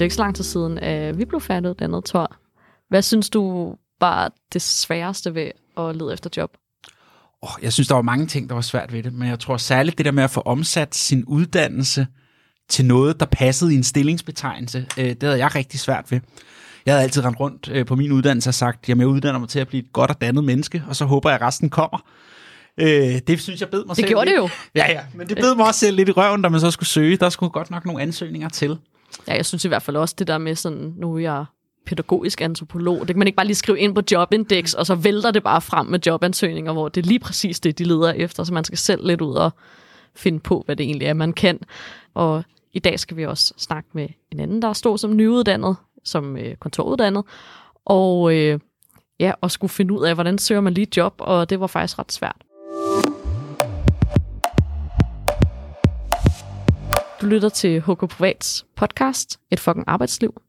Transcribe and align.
det 0.00 0.04
er 0.04 0.06
ikke 0.06 0.14
så 0.14 0.22
lang 0.22 0.36
tid 0.36 0.44
siden, 0.44 0.78
at 0.78 1.18
vi 1.18 1.24
blev 1.24 1.40
færdiguddannet, 1.40 2.04
tror 2.04 2.36
Hvad 2.88 3.02
synes 3.02 3.30
du 3.30 3.74
var 4.00 4.32
det 4.52 4.62
sværeste 4.62 5.34
ved 5.34 5.50
at 5.78 5.96
lede 5.96 6.12
efter 6.12 6.30
job? 6.36 6.50
Oh, 7.42 7.50
jeg 7.62 7.72
synes, 7.72 7.88
der 7.88 7.94
var 7.94 8.02
mange 8.02 8.26
ting, 8.26 8.48
der 8.48 8.54
var 8.54 8.62
svært 8.62 8.92
ved 8.92 9.02
det, 9.02 9.12
men 9.12 9.28
jeg 9.28 9.38
tror 9.38 9.56
særligt 9.56 9.98
det 9.98 10.06
der 10.06 10.12
med 10.12 10.22
at 10.22 10.30
få 10.30 10.40
omsat 10.40 10.94
sin 10.94 11.24
uddannelse 11.24 12.06
til 12.68 12.84
noget, 12.84 13.20
der 13.20 13.26
passede 13.26 13.72
i 13.72 13.76
en 13.76 13.82
stillingsbetegnelse, 13.82 14.86
øh, 14.98 15.04
det 15.04 15.22
havde 15.22 15.38
jeg 15.38 15.54
rigtig 15.54 15.80
svært 15.80 16.10
ved. 16.10 16.20
Jeg 16.86 16.94
havde 16.94 17.02
altid 17.02 17.24
rendt 17.24 17.40
rundt 17.40 17.68
øh, 17.72 17.86
på 17.86 17.96
min 17.96 18.12
uddannelse 18.12 18.50
og 18.50 18.54
sagt, 18.54 18.88
jamen 18.88 19.00
jeg 19.00 19.08
uddanner 19.08 19.40
mig 19.40 19.48
til 19.48 19.58
at 19.58 19.68
blive 19.68 19.82
et 19.82 19.92
godt 19.92 20.10
og 20.10 20.20
dannet 20.20 20.44
menneske, 20.44 20.84
og 20.88 20.96
så 20.96 21.04
håber 21.04 21.30
jeg, 21.30 21.40
at 21.40 21.46
resten 21.46 21.70
kommer. 21.70 21.98
Øh, 22.78 23.18
det 23.26 23.40
synes 23.40 23.60
jeg 23.60 23.68
bed 23.68 23.84
mig 23.84 23.88
det 23.88 23.96
selv 23.96 24.08
gjorde 24.08 24.26
lidt. 24.26 24.36
det 24.36 24.42
jo. 24.42 24.48
Ja, 24.74 24.92
ja, 24.92 25.00
men 25.14 25.28
det 25.28 25.36
bed 25.36 25.54
mig 25.54 25.66
også 25.66 25.80
selv 25.80 25.96
lidt 25.96 26.08
i 26.08 26.12
røven, 26.12 26.42
da 26.42 26.48
man 26.48 26.60
så 26.60 26.70
skulle 26.70 26.88
søge. 26.88 27.16
Der 27.16 27.28
skulle 27.28 27.50
godt 27.50 27.70
nok 27.70 27.86
nogle 27.86 28.02
ansøgninger 28.02 28.48
til. 28.48 28.78
Ja, 29.28 29.34
jeg 29.34 29.46
synes 29.46 29.64
i 29.64 29.68
hvert 29.68 29.82
fald 29.82 29.96
også 29.96 30.14
det 30.18 30.26
der 30.26 30.38
med 30.38 30.54
sådan, 30.54 30.94
nu 30.96 31.14
er 31.14 31.18
jeg 31.18 31.44
pædagogisk 31.86 32.40
antropolog. 32.40 32.98
Det 32.98 33.06
kan 33.06 33.18
man 33.18 33.26
ikke 33.26 33.36
bare 33.36 33.46
lige 33.46 33.56
skrive 33.56 33.78
ind 33.78 33.94
på 33.94 34.02
Jobindex, 34.12 34.74
og 34.74 34.86
så 34.86 34.94
vælter 34.94 35.30
det 35.30 35.42
bare 35.42 35.60
frem 35.60 35.86
med 35.86 36.00
jobansøgninger, 36.06 36.72
hvor 36.72 36.88
det 36.88 37.02
er 37.02 37.08
lige 37.08 37.18
præcis 37.18 37.60
det, 37.60 37.78
de 37.78 37.84
leder 37.84 38.12
efter, 38.12 38.44
så 38.44 38.54
man 38.54 38.64
skal 38.64 38.78
selv 38.78 39.06
lidt 39.06 39.20
ud 39.20 39.34
og 39.34 39.50
finde 40.14 40.40
på, 40.40 40.62
hvad 40.66 40.76
det 40.76 40.84
egentlig 40.84 41.06
er, 41.06 41.14
man 41.14 41.32
kan. 41.32 41.60
Og 42.14 42.44
i 42.72 42.78
dag 42.78 43.00
skal 43.00 43.16
vi 43.16 43.26
også 43.26 43.54
snakke 43.56 43.88
med 43.92 44.08
en 44.32 44.40
anden, 44.40 44.62
der 44.62 44.72
står 44.72 44.96
som 44.96 45.16
nyuddannet, 45.16 45.76
som 46.04 46.36
øh, 46.36 46.56
kontoruddannet, 46.56 47.24
og 47.84 48.36
øh, 48.36 48.58
ja, 49.20 49.32
og 49.40 49.50
skulle 49.50 49.70
finde 49.70 49.94
ud 49.94 50.04
af, 50.04 50.14
hvordan 50.14 50.38
søger 50.38 50.60
man 50.60 50.74
lige 50.74 50.86
job, 50.96 51.14
og 51.18 51.50
det 51.50 51.60
var 51.60 51.66
faktisk 51.66 51.98
ret 51.98 52.12
svært. 52.12 52.36
Du 57.20 57.26
lytter 57.26 57.48
til 57.48 57.80
HK 57.80 58.08
Privats 58.08 58.66
podcast, 58.76 59.40
Et 59.50 59.60
fucking 59.60 59.84
arbejdsliv, 59.86 60.42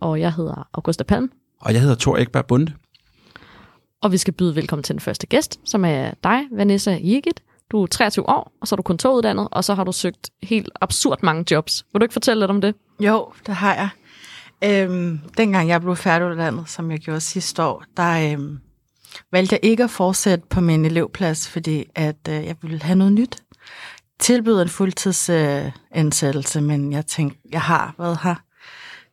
og 0.00 0.20
jeg 0.20 0.32
hedder 0.34 0.68
Augusta 0.74 1.04
Palm, 1.04 1.32
Og 1.60 1.72
jeg 1.72 1.80
hedder 1.80 1.94
Thor 1.94 2.16
Ekberg 2.16 2.46
Bunde. 2.46 2.72
og 4.02 4.12
vi 4.12 4.16
skal 4.18 4.34
byde 4.34 4.56
velkommen 4.56 4.82
til 4.82 4.92
den 4.94 5.00
første 5.00 5.26
gæst, 5.26 5.60
som 5.64 5.84
er 5.84 6.10
dig, 6.24 6.40
Vanessa 6.52 6.90
Jigit. 6.90 7.42
Du 7.70 7.82
er 7.82 7.86
23 7.86 8.28
år, 8.28 8.52
og 8.60 8.68
så 8.68 8.74
er 8.74 8.76
du 8.76 8.82
kontoruddannet, 8.82 9.48
og 9.52 9.64
så 9.64 9.74
har 9.74 9.84
du 9.84 9.92
søgt 9.92 10.30
helt 10.42 10.70
absurd 10.80 11.18
mange 11.22 11.44
jobs. 11.50 11.86
Vil 11.92 12.00
du 12.00 12.04
ikke 12.04 12.12
fortælle 12.12 12.40
lidt 12.40 12.50
om 12.50 12.60
det? 12.60 12.74
Jo, 13.00 13.32
det 13.46 13.54
har 13.54 13.74
jeg. 13.74 13.88
Øhm, 14.64 15.20
dengang 15.36 15.68
jeg 15.68 15.80
blev 15.80 15.96
færdiguddannet, 15.96 16.68
som 16.68 16.90
jeg 16.90 16.98
gjorde 17.00 17.20
sidste 17.20 17.62
år, 17.62 17.84
der 17.96 18.32
øhm, 18.32 18.58
valgte 19.32 19.54
jeg 19.54 19.60
ikke 19.70 19.84
at 19.84 19.90
fortsætte 19.90 20.46
på 20.50 20.60
min 20.60 20.84
elevplads, 20.84 21.48
fordi 21.48 21.84
at 21.94 22.28
øh, 22.28 22.34
jeg 22.34 22.56
ville 22.62 22.82
have 22.82 22.96
noget 22.96 23.12
nyt. 23.12 23.42
Tilbød 24.24 24.62
en 24.62 24.68
fuldtidsansættelse, 24.68 26.58
øh, 26.58 26.64
men 26.64 26.92
jeg 26.92 27.06
tænkte, 27.06 27.38
jeg 27.52 27.60
har 27.60 27.94
været 27.98 28.18
her 28.22 28.34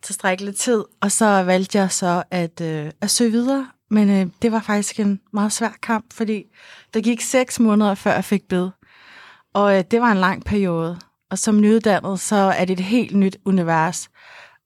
tilstrækkelig 0.01 0.55
tid, 0.55 0.83
og 1.01 1.11
så 1.11 1.43
valgte 1.43 1.77
jeg 1.77 1.91
så 1.91 2.23
at, 2.31 2.61
øh, 2.61 2.91
at 3.01 3.09
søge 3.09 3.31
videre, 3.31 3.67
men 3.89 4.09
øh, 4.09 4.27
det 4.41 4.51
var 4.51 4.59
faktisk 4.59 4.99
en 4.99 5.19
meget 5.33 5.51
svær 5.51 5.71
kamp, 5.81 6.13
fordi 6.13 6.43
der 6.93 7.01
gik 7.01 7.21
seks 7.21 7.59
måneder, 7.59 7.95
før 7.95 8.13
jeg 8.13 8.25
fik 8.25 8.47
bed, 8.47 8.69
og 9.53 9.77
øh, 9.77 9.83
det 9.91 10.01
var 10.01 10.11
en 10.11 10.17
lang 10.17 10.45
periode. 10.45 10.99
Og 11.31 11.37
som 11.37 11.61
nyuddannet, 11.61 12.19
så 12.19 12.35
er 12.35 12.65
det 12.65 12.79
et 12.79 12.85
helt 12.85 13.15
nyt 13.15 13.37
univers, 13.45 14.09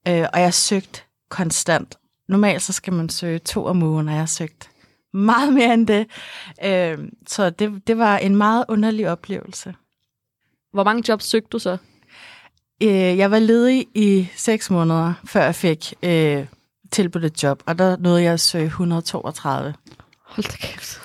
øh, 0.08 0.26
og 0.32 0.40
jeg 0.40 0.54
søgte 0.54 1.00
konstant. 1.30 1.94
Normalt 2.28 2.62
så 2.62 2.72
skal 2.72 2.92
man 2.92 3.08
søge 3.08 3.38
to 3.38 3.66
om 3.66 3.82
ugen, 3.82 4.08
og 4.08 4.14
jeg 4.14 4.20
har 4.20 4.26
søgt 4.26 4.70
meget 5.14 5.52
mere 5.52 5.74
end 5.74 5.86
det. 5.86 6.06
Øh, 6.64 6.98
så 7.26 7.50
det, 7.50 7.86
det 7.86 7.98
var 7.98 8.18
en 8.18 8.36
meget 8.36 8.64
underlig 8.68 9.10
oplevelse. 9.10 9.74
Hvor 10.76 10.84
mange 10.84 11.02
jobs 11.08 11.24
søgte 11.24 11.48
du 11.52 11.58
så? 11.58 11.76
Øh, 12.82 12.90
jeg 13.18 13.30
var 13.30 13.38
ledig 13.38 13.86
i 13.94 14.28
seks 14.36 14.70
måneder, 14.70 15.12
før 15.24 15.42
jeg 15.42 15.54
fik 15.54 15.94
øh, 16.02 16.46
tilbudt 16.92 17.24
et 17.24 17.42
job, 17.42 17.62
og 17.66 17.78
der 17.78 17.96
nåede 17.96 18.22
jeg 18.22 18.32
at 18.32 18.40
søge 18.40 18.64
132. 18.64 19.74
Hold 20.22 20.44
da 20.50 20.56
kæft. 20.56 21.00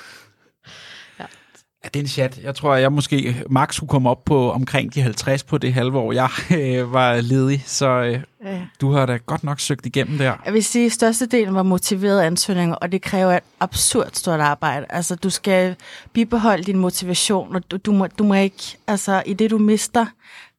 Ja, 1.83 1.89
det 1.93 1.99
er 1.99 2.03
en 2.03 2.07
chat. 2.07 2.39
Jeg 2.43 2.55
tror, 2.55 2.75
jeg 2.75 2.91
måske 2.91 3.43
max 3.49 3.75
skulle 3.75 3.89
komme 3.89 4.09
op 4.09 4.25
på 4.25 4.51
omkring 4.51 4.93
de 4.93 5.01
50 5.01 5.43
på 5.43 5.57
det 5.57 5.73
halve 5.73 5.97
år, 5.99 6.11
jeg 6.11 6.29
øh, 6.57 6.93
var 6.93 7.21
ledig. 7.21 7.63
Så 7.65 7.87
øh, 7.87 8.19
Ja. 8.45 8.61
du 8.81 8.91
har 8.91 9.05
da 9.05 9.17
godt 9.25 9.43
nok 9.43 9.59
søgt 9.59 9.85
igennem 9.85 10.17
der. 10.17 10.33
Jeg 10.45 10.53
vil 10.53 10.63
sige, 10.63 10.85
at 10.85 10.91
størstedelen 10.91 11.55
var 11.55 11.63
motiverede 11.63 12.25
ansøgninger, 12.25 12.75
og 12.75 12.91
det 12.91 13.01
kræver 13.01 13.31
et 13.31 13.43
absurd 13.59 14.09
stort 14.13 14.39
arbejde. 14.39 14.85
Altså, 14.89 15.15
du 15.15 15.29
skal 15.29 15.75
bibeholde 16.13 16.63
din 16.63 16.77
motivation, 16.77 17.55
og 17.55 17.71
du, 17.71 17.77
du, 17.77 17.91
må, 17.91 18.07
du 18.07 18.23
må 18.23 18.33
ikke, 18.33 18.77
altså, 18.87 19.23
i 19.25 19.33
det 19.33 19.51
du 19.51 19.57
mister 19.57 20.05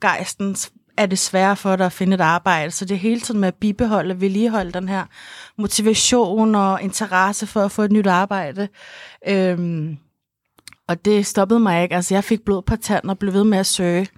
gejsten, 0.00 0.56
er 0.96 1.06
det 1.06 1.18
sværere 1.18 1.56
for 1.56 1.76
dig 1.76 1.86
at 1.86 1.92
finde 1.92 2.14
et 2.14 2.20
arbejde. 2.20 2.70
Så 2.70 2.84
det 2.84 2.94
er 2.94 2.98
hele 2.98 3.20
tiden 3.20 3.40
med 3.40 3.48
at 3.48 3.54
bibeholde 3.54 4.12
og 4.12 4.20
vedligeholde 4.20 4.72
den 4.72 4.88
her 4.88 5.04
motivation 5.58 6.54
og 6.54 6.82
interesse 6.82 7.46
for 7.46 7.60
at 7.60 7.70
få 7.72 7.82
et 7.82 7.92
nyt 7.92 8.06
arbejde. 8.06 8.68
Øhm, 9.28 9.96
og 10.92 11.04
det 11.04 11.26
stoppede 11.26 11.60
mig 11.60 11.82
ikke. 11.82 11.94
Altså, 11.94 12.14
jeg 12.14 12.24
fik 12.24 12.44
blod 12.44 12.62
på 12.62 12.76
tanden 12.76 13.10
og 13.10 13.18
blev 13.18 13.32
ved 13.32 13.44
med 13.44 13.58
at 13.58 13.66
søge. 13.66 14.08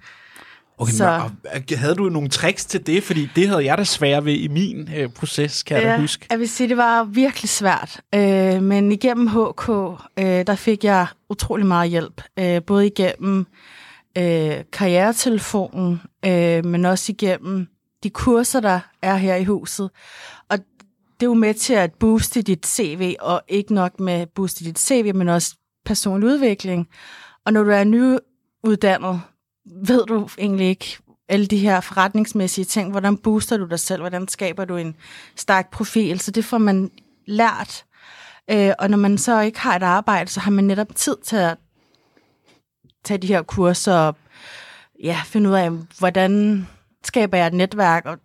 Okay, 0.77 0.91
Så- 0.93 1.29
og 1.53 1.77
havde 1.77 1.95
du 1.95 2.09
nogle 2.09 2.29
tricks 2.29 2.65
til 2.65 2.87
det? 2.87 3.03
Fordi 3.03 3.29
det 3.35 3.47
havde 3.47 3.65
jeg 3.65 3.77
da 3.77 3.83
svært 3.83 4.25
ved 4.25 4.33
i 4.33 4.47
min 4.47 4.89
øh, 4.97 5.09
proces, 5.09 5.63
kan 5.63 5.77
jeg 5.77 5.85
da 5.85 6.01
huske. 6.01 6.25
Jeg 6.29 6.39
vil 6.39 6.49
sige, 6.49 6.69
det 6.69 6.77
var 6.77 7.03
virkelig 7.03 7.49
svært. 7.49 8.01
Øh, 8.15 8.63
men 8.63 8.91
igennem 8.91 9.27
HK, 9.27 9.69
øh, 9.69 10.25
der 10.47 10.55
fik 10.55 10.83
jeg 10.83 11.07
utrolig 11.29 11.65
meget 11.65 11.89
hjælp. 11.89 12.21
Øh, 12.39 12.61
både 12.67 12.87
igennem 12.87 13.45
øh, 14.17 14.53
karrieretelefonen, 14.73 16.01
øh, 16.25 16.65
men 16.65 16.85
også 16.85 17.11
igennem 17.11 17.67
de 18.03 18.09
kurser, 18.09 18.59
der 18.59 18.79
er 19.01 19.15
her 19.15 19.35
i 19.35 19.43
huset. 19.43 19.89
Og 20.49 20.57
det 21.19 21.25
er 21.25 21.29
jo 21.29 21.33
med 21.33 21.53
til 21.53 21.73
at 21.73 21.93
booste 21.99 22.41
dit 22.41 22.67
CV, 22.67 23.15
og 23.19 23.41
ikke 23.47 23.73
nok 23.73 23.99
med 23.99 24.25
booste 24.35 24.65
dit 24.65 24.79
CV, 24.79 25.15
men 25.15 25.29
også 25.29 25.55
personlig 25.85 26.29
udvikling. 26.29 26.89
Og 27.45 27.53
når 27.53 27.63
du 27.63 27.69
er 27.69 27.83
nyuddannet, 27.83 29.21
ved 29.65 30.05
du 30.05 30.29
egentlig 30.37 30.67
ikke 30.67 30.97
alle 31.29 31.45
de 31.45 31.57
her 31.57 31.79
forretningsmæssige 31.81 32.65
ting. 32.65 32.91
Hvordan 32.91 33.17
booster 33.17 33.57
du 33.57 33.65
dig 33.65 33.79
selv? 33.79 34.01
Hvordan 34.01 34.27
skaber 34.27 34.65
du 34.65 34.77
en 34.77 34.95
stærk 35.35 35.71
profil? 35.71 36.19
Så 36.19 36.31
det 36.31 36.45
får 36.45 36.57
man 36.57 36.91
lært. 37.25 37.85
Øh, 38.51 38.71
og 38.79 38.89
når 38.89 38.97
man 38.97 39.17
så 39.17 39.41
ikke 39.41 39.59
har 39.59 39.75
et 39.75 39.83
arbejde, 39.83 40.29
så 40.29 40.39
har 40.39 40.51
man 40.51 40.63
netop 40.63 40.95
tid 40.95 41.15
til 41.23 41.35
at 41.35 41.57
tage 43.03 43.17
de 43.17 43.27
her 43.27 43.41
kurser 43.41 43.93
og 43.93 44.15
ja, 45.03 45.21
finde 45.25 45.49
ud 45.49 45.55
af, 45.55 45.71
hvordan 45.99 46.67
skaber 47.03 47.37
jeg 47.37 47.47
et 47.47 47.53
netværk. 47.53 48.05
Og 48.05 48.17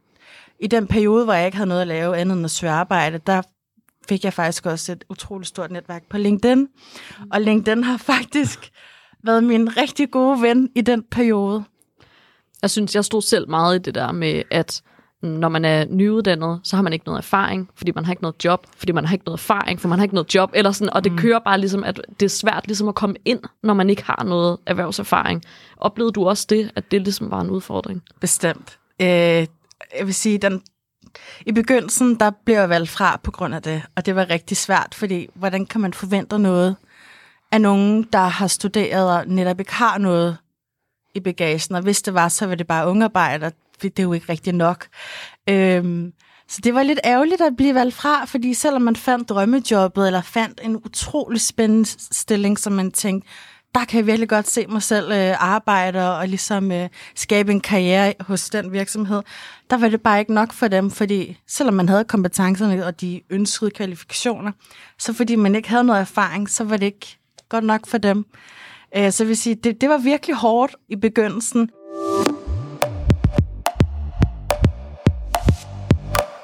i 0.60 0.66
den 0.66 0.86
periode, 0.86 1.24
hvor 1.24 1.34
jeg 1.34 1.46
ikke 1.46 1.56
havde 1.56 1.68
noget 1.68 1.80
at 1.80 1.88
lave 1.88 2.16
andet 2.16 2.36
end 2.36 2.44
at 2.44 2.50
søge 2.50 2.72
arbejde, 2.72 3.18
der 3.26 3.42
fik 4.10 4.24
jeg 4.24 4.32
faktisk 4.32 4.66
også 4.66 4.92
et 4.92 5.04
utroligt 5.08 5.48
stort 5.48 5.70
netværk 5.70 6.02
på 6.08 6.18
LinkedIn. 6.18 6.68
Og 7.32 7.40
LinkedIn 7.40 7.84
har 7.84 7.96
faktisk 7.96 8.70
været 9.26 9.44
min 9.44 9.76
rigtig 9.76 10.10
gode 10.10 10.42
ven 10.42 10.68
i 10.74 10.80
den 10.80 11.02
periode. 11.10 11.64
Jeg 12.62 12.70
synes, 12.70 12.94
jeg 12.94 13.04
stod 13.04 13.22
selv 13.22 13.48
meget 13.48 13.78
i 13.78 13.82
det 13.82 13.94
der 13.94 14.12
med, 14.12 14.42
at 14.50 14.82
når 15.22 15.48
man 15.48 15.64
er 15.64 15.84
nyuddannet, 15.84 16.60
så 16.64 16.76
har 16.76 16.82
man 16.82 16.92
ikke 16.92 17.04
noget 17.04 17.18
erfaring, 17.18 17.70
fordi 17.74 17.92
man 17.92 18.04
har 18.04 18.12
ikke 18.12 18.22
noget 18.22 18.44
job, 18.44 18.66
fordi 18.76 18.92
man 18.92 19.04
har 19.04 19.12
ikke 19.14 19.24
noget 19.24 19.38
erfaring, 19.38 19.80
for 19.80 19.88
man 19.88 19.98
har 19.98 20.04
ikke 20.04 20.14
noget 20.14 20.34
job, 20.34 20.50
eller 20.54 20.72
sådan, 20.72 20.92
og 20.92 21.04
det 21.04 21.12
mm. 21.12 21.18
kører 21.18 21.38
bare 21.38 21.58
ligesom, 21.58 21.84
at 21.84 22.00
det 22.20 22.26
er 22.26 22.30
svært 22.30 22.66
ligesom 22.66 22.88
at 22.88 22.94
komme 22.94 23.16
ind, 23.24 23.40
når 23.62 23.74
man 23.74 23.90
ikke 23.90 24.04
har 24.04 24.24
noget 24.24 24.58
erhvervserfaring. 24.66 25.42
Oplevede 25.76 26.12
du 26.12 26.28
også 26.28 26.46
det, 26.50 26.70
at 26.76 26.90
det 26.90 27.02
ligesom 27.02 27.30
var 27.30 27.40
en 27.40 27.50
udfordring? 27.50 28.02
Bestemt. 28.20 28.78
Øh, 29.00 29.06
jeg 29.98 30.06
vil 30.06 30.14
sige, 30.14 30.38
den, 30.38 30.62
i 31.46 31.52
begyndelsen, 31.52 32.14
der 32.14 32.30
blev 32.44 32.56
jeg 32.56 32.68
valgt 32.68 32.90
fra 32.90 33.20
på 33.22 33.30
grund 33.30 33.54
af 33.54 33.62
det, 33.62 33.82
og 33.96 34.06
det 34.06 34.16
var 34.16 34.30
rigtig 34.30 34.56
svært, 34.56 34.94
fordi 34.94 35.28
hvordan 35.34 35.66
kan 35.66 35.80
man 35.80 35.94
forvente 35.94 36.38
noget 36.38 36.76
af 37.52 37.60
nogen, 37.60 38.02
der 38.12 38.18
har 38.18 38.46
studeret 38.46 39.18
og 39.18 39.26
netop 39.26 39.60
ikke 39.60 39.74
har 39.74 39.98
noget 39.98 40.36
i 41.14 41.20
bagagen, 41.20 41.74
og 41.74 41.82
hvis 41.82 42.02
det 42.02 42.14
var, 42.14 42.28
så 42.28 42.46
var 42.46 42.54
det 42.54 42.66
bare 42.66 42.88
ungearbejder, 42.88 43.50
det 43.82 43.98
er 43.98 44.02
jo 44.02 44.12
ikke 44.12 44.28
rigtig 44.28 44.52
nok. 44.52 44.86
Øhm, 45.48 46.12
så 46.48 46.60
det 46.64 46.74
var 46.74 46.82
lidt 46.82 47.00
ærgerligt 47.04 47.40
at 47.40 47.56
blive 47.56 47.74
valgt 47.74 47.94
fra, 47.94 48.24
fordi 48.24 48.54
selvom 48.54 48.82
man 48.82 48.96
fandt 48.96 49.28
drømmejobbet, 49.28 50.06
eller 50.06 50.22
fandt 50.22 50.60
en 50.62 50.76
utrolig 50.76 51.40
spændende 51.40 51.88
stilling, 52.10 52.58
som 52.58 52.72
man 52.72 52.92
tænkte, 52.92 53.28
der 53.74 53.84
kan 53.84 53.98
jeg 53.98 54.06
virkelig 54.06 54.28
godt 54.28 54.48
se 54.48 54.66
mig 54.66 54.82
selv 54.82 55.12
øh, 55.12 55.42
arbejde 55.42 56.18
og 56.18 56.28
ligesom 56.28 56.72
øh, 56.72 56.88
skabe 57.14 57.52
en 57.52 57.60
karriere 57.60 58.14
hos 58.20 58.50
den 58.50 58.72
virksomhed. 58.72 59.22
Der 59.70 59.76
var 59.76 59.88
det 59.88 60.02
bare 60.02 60.18
ikke 60.18 60.34
nok 60.34 60.52
for 60.52 60.68
dem, 60.68 60.90
fordi 60.90 61.38
selvom 61.46 61.74
man 61.74 61.88
havde 61.88 62.04
kompetencerne 62.04 62.86
og 62.86 63.00
de 63.00 63.20
ønskede 63.30 63.70
kvalifikationer, 63.70 64.52
så 64.98 65.12
fordi 65.12 65.36
man 65.36 65.54
ikke 65.54 65.68
havde 65.68 65.84
noget 65.84 66.00
erfaring, 66.00 66.50
så 66.50 66.64
var 66.64 66.76
det 66.76 66.86
ikke 66.86 67.18
godt 67.48 67.64
nok 67.64 67.86
for 67.86 67.98
dem. 67.98 68.26
Øh, 68.96 69.12
så 69.12 69.24
jeg 69.24 69.28
vil 69.28 69.36
sige, 69.36 69.54
det, 69.54 69.80
det 69.80 69.88
var 69.88 69.98
virkelig 69.98 70.36
hårdt 70.36 70.76
i 70.88 70.96
begyndelsen. 70.96 71.70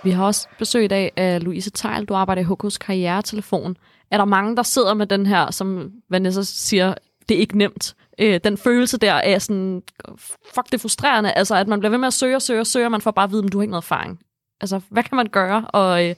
Vi 0.04 0.10
har 0.10 0.24
også 0.24 0.48
besøg 0.58 0.84
i 0.84 0.88
dag 0.88 1.12
af 1.16 1.44
Louise 1.44 1.70
Tejl. 1.70 2.04
Du 2.04 2.14
arbejder 2.14 2.42
i 2.42 2.44
HK's 2.44 2.78
karrieretelefon. 2.78 3.76
Er 4.10 4.16
der 4.16 4.24
mange, 4.24 4.56
der 4.56 4.62
sidder 4.62 4.94
med 4.94 5.06
den 5.06 5.26
her, 5.26 5.50
som 5.50 5.90
Vanessa 6.10 6.42
siger, 6.42 6.94
det 7.28 7.36
er 7.36 7.40
ikke 7.40 7.58
nemt. 7.58 7.94
Øh, 8.18 8.40
den 8.44 8.56
følelse 8.58 8.98
der 8.98 9.12
er 9.12 9.38
sådan, 9.38 9.82
fuck 10.54 10.66
det 10.66 10.74
er 10.74 10.78
frustrerende, 10.78 11.32
altså 11.32 11.54
at 11.54 11.68
man 11.68 11.78
bliver 11.78 11.90
ved 11.90 11.98
med 11.98 12.06
at 12.06 12.12
søge 12.12 12.36
og 12.36 12.42
søge 12.42 12.60
og 12.60 12.66
søge, 12.66 12.86
og 12.86 12.90
man 12.90 13.00
får 13.00 13.10
bare 13.10 13.24
at 13.24 13.30
vide, 13.30 13.44
at 13.44 13.52
du 13.52 13.58
har 13.58 13.62
ikke 13.62 13.70
noget 13.70 13.82
erfaring. 13.82 14.18
Altså, 14.60 14.80
hvad 14.88 15.02
kan 15.02 15.16
man 15.16 15.26
gøre, 15.26 15.64
og, 15.68 16.08
øh, 16.08 16.14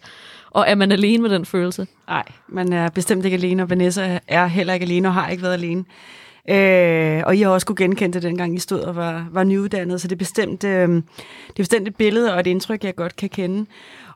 og 0.51 0.65
er 0.69 0.75
man 0.75 0.93
alene 0.93 1.23
med 1.23 1.31
den 1.31 1.47
følelse? 1.47 1.87
Nej, 2.09 2.25
man 2.49 2.73
er 2.73 2.91
bestemt 2.91 3.25
ikke 3.25 3.37
alene, 3.37 3.63
og 3.63 3.71
Vanessa 3.71 4.19
er 4.29 4.47
heller 4.47 4.75
ikke 4.75 4.85
alene 4.85 5.09
og 5.09 5.15
har 5.15 5.29
ikke 5.29 5.43
været 5.43 5.53
alene. 5.53 5.85
Øh, 6.49 7.23
og 7.27 7.37
I 7.37 7.43
har 7.43 7.51
også 7.51 7.67
kunne 7.67 7.77
genkende 7.77 8.15
det, 8.15 8.23
dengang 8.23 8.55
I 8.55 8.59
stod 8.59 8.81
og 8.81 8.97
var, 8.97 9.29
var 9.33 9.45
nyuddannet, 9.45 10.01
så 10.01 10.09
det 10.09 10.15
er, 10.15 10.19
bestemt, 10.19 10.65
øh, 10.65 10.89
det 10.89 11.03
er 11.49 11.55
bestemt 11.57 11.89
et 11.89 11.97
billede 11.97 12.35
og 12.35 12.41
et 12.41 12.47
indtryk, 12.47 12.85
jeg 12.85 12.95
godt 12.95 13.17
kan 13.17 13.29
kende. 13.29 13.67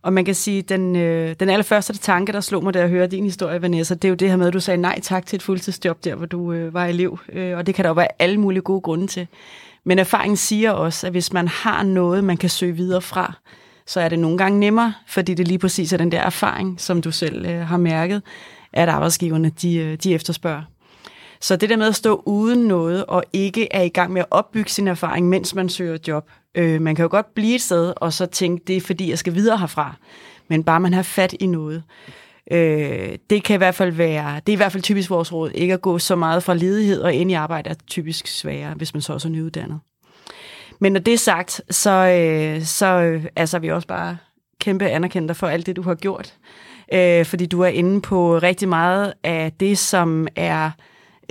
Og 0.02 0.12
man 0.12 0.25
kan 0.25 0.34
sige, 0.34 0.62
den, 0.62 0.96
øh, 0.96 1.34
den 1.40 1.49
allerførste 1.49 1.99
tanke, 1.99 2.32
der 2.32 2.40
slog 2.40 2.64
mig, 2.64 2.75
da 2.75 2.81
jeg 2.81 2.88
hørte 2.88 3.17
din 3.17 3.25
historie, 3.25 3.62
Vanessa, 3.62 3.94
det 3.94 4.05
er 4.05 4.08
jo 4.08 4.14
det 4.14 4.29
her 4.29 4.37
med, 4.37 4.46
at 4.46 4.52
du 4.52 4.61
sagde 4.61 4.81
nej 4.81 5.00
tak 5.00 5.26
til 5.26 5.37
et 5.37 5.43
fuldtidsjob 5.43 6.05
der, 6.05 6.14
hvor 6.14 6.26
du 6.26 6.52
øh, 6.52 6.75
var 6.75 6.87
elev. 6.87 7.19
Øh, 7.32 7.56
og 7.56 7.67
det 7.67 7.75
kan 7.75 7.82
der 7.82 7.88
jo 7.88 7.94
være 7.94 8.08
alle 8.19 8.40
mulige 8.40 8.62
gode 8.62 8.81
grunde 8.81 9.06
til. 9.06 9.26
Men 9.84 9.99
erfaringen 9.99 10.37
siger 10.37 10.70
også, 10.70 11.06
at 11.06 11.12
hvis 11.12 11.32
man 11.32 11.49
har 11.49 11.82
noget, 11.82 12.25
man 12.25 12.37
kan 12.37 12.49
søge 12.49 12.73
videre 12.73 13.02
fra, 13.02 13.32
så 13.87 14.00
er 14.00 14.08
det 14.08 14.19
nogle 14.19 14.38
gange 14.38 14.61
nemmere, 14.61 14.94
fordi 15.06 15.34
det 15.34 15.49
lige 15.49 15.58
præcis 15.58 15.93
er 15.93 15.96
den 15.96 16.12
der 16.12 16.20
erfaring, 16.20 16.81
som 16.81 17.02
du 17.02 17.11
selv 17.11 17.46
øh, 17.46 17.61
har 17.61 17.76
mærket, 17.76 18.23
at 18.73 18.88
arbejdsgiverne 18.88 19.49
de, 19.49 19.76
øh, 19.76 19.96
de 19.96 20.14
efterspørger. 20.14 20.62
Så 21.43 21.56
det 21.56 21.71
der 21.71 21.77
med 21.77 21.87
at 21.87 21.94
stå 21.94 22.23
uden 22.27 22.69
noget, 22.69 23.06
og 23.06 23.25
ikke 23.33 23.69
er 23.71 23.83
i 23.83 23.89
gang 23.89 24.12
med 24.12 24.21
at 24.21 24.27
opbygge 24.31 24.71
sin 24.71 24.89
erfaring, 24.89 25.29
mens 25.29 25.55
man 25.55 25.69
søger 25.69 25.99
job. 26.09 26.31
Øh, 26.55 26.81
man 26.81 26.94
kan 26.94 27.03
jo 27.03 27.09
godt 27.11 27.35
blive 27.35 27.55
et 27.55 27.61
sted, 27.61 27.93
og 27.97 28.12
så 28.12 28.27
tænke, 28.27 28.65
det 28.67 28.77
er 28.77 28.81
fordi, 28.81 29.11
jeg 29.11 29.19
skal 29.19 29.35
videre 29.35 29.59
herfra. 29.59 29.97
Men 30.49 30.65
bare 30.65 30.81
man 30.81 30.93
har 30.93 31.03
fat 31.03 31.35
i 31.41 31.47
noget. 31.47 31.83
Øh, 32.50 33.19
det 33.31 33.44
kan 33.44 33.55
i 33.55 33.56
hvert 33.56 33.75
fald 33.75 33.93
være, 33.93 34.41
det 34.47 34.53
er 34.53 34.56
i 34.56 34.56
hvert 34.56 34.73
fald 34.73 34.83
typisk 34.83 35.11
vores 35.11 35.33
råd, 35.33 35.50
ikke 35.55 35.75
at 35.75 35.83
gå 35.83 35.99
så 35.99 36.17
meget 36.17 36.43
fra 36.43 36.55
ledighed 36.55 37.00
og 37.00 37.15
ind 37.15 37.31
i 37.31 37.35
arbejde 37.35 37.71
er 37.71 37.75
typisk 37.87 38.27
sværere, 38.27 38.75
hvis 38.75 38.94
man 38.94 39.00
så 39.00 39.12
også 39.12 39.29
er 39.29 39.33
nyuddannet. 39.33 39.81
Men 40.79 40.93
når 40.93 41.00
det 41.00 41.15
er 41.15 41.19
sagt, 41.19 41.61
så, 41.71 41.91
øh, 41.91 42.62
så 42.62 42.87
øh, 42.87 43.25
altså, 43.37 43.59
vi 43.59 43.71
også 43.71 43.89
bare 43.89 44.17
kæmpe 44.61 44.89
anerkendte 44.89 45.35
for 45.35 45.47
alt 45.47 45.67
det, 45.67 45.77
du 45.77 45.83
har 45.83 45.94
gjort. 45.94 46.35
Øh, 46.94 47.25
fordi 47.25 47.47
du 47.47 47.61
er 47.61 47.69
inde 47.69 48.00
på 48.00 48.39
rigtig 48.39 48.69
meget 48.69 49.12
af 49.25 49.53
det, 49.61 49.79
som 49.79 50.29
er 50.37 50.71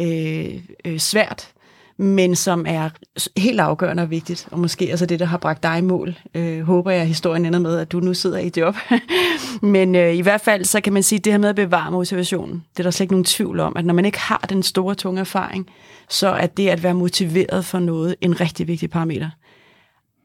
øh, 0.01 0.62
øh, 0.86 1.00
svært, 1.00 1.51
men 1.98 2.36
som 2.36 2.65
er 2.68 2.89
helt 3.38 3.59
afgørende 3.59 4.03
og 4.03 4.09
vigtigt, 4.09 4.48
og 4.51 4.59
måske 4.59 4.88
altså 4.89 5.06
det, 5.06 5.19
der 5.19 5.25
har 5.25 5.38
bragt 5.38 5.63
dig 5.63 5.77
i 5.77 5.81
mål. 5.81 6.15
Øh, 6.36 6.62
håber 6.62 6.92
jeg, 6.92 7.01
at 7.01 7.07
historien 7.07 7.45
ender 7.45 7.59
med, 7.59 7.77
at 7.77 7.92
du 7.92 8.00
nu 8.00 8.13
sidder 8.13 8.38
i 8.38 8.51
job. 8.57 8.75
men 9.62 9.95
øh, 9.95 10.15
i 10.15 10.21
hvert 10.21 10.42
fald, 10.42 10.65
så 10.65 10.81
kan 10.81 10.94
man 10.94 11.03
sige, 11.03 11.19
at 11.19 11.25
det 11.25 11.33
her 11.33 11.38
med 11.38 11.50
at 11.50 11.56
bevare 11.56 11.92
motivationen, 11.92 12.63
det 12.74 12.80
er 12.80 12.83
der 12.83 12.92
slet 12.92 13.03
ikke 13.03 13.13
nogen 13.13 13.24
tvivl 13.24 13.59
om, 13.59 13.74
at 13.75 13.86
når 13.86 13.94
man 13.94 14.06
ikke 14.06 14.19
har 14.19 14.45
den 14.50 14.63
store, 14.63 14.95
tunge 14.95 15.19
erfaring, 15.19 15.69
så 16.09 16.27
er 16.27 16.48
det 16.48 16.68
at 16.68 16.83
være 16.83 16.94
motiveret 16.94 17.65
for 17.65 17.80
noget 17.80 18.15
en 18.21 18.42
rigtig 18.42 18.68
vigtig 18.68 18.89
parameter. 18.89 19.30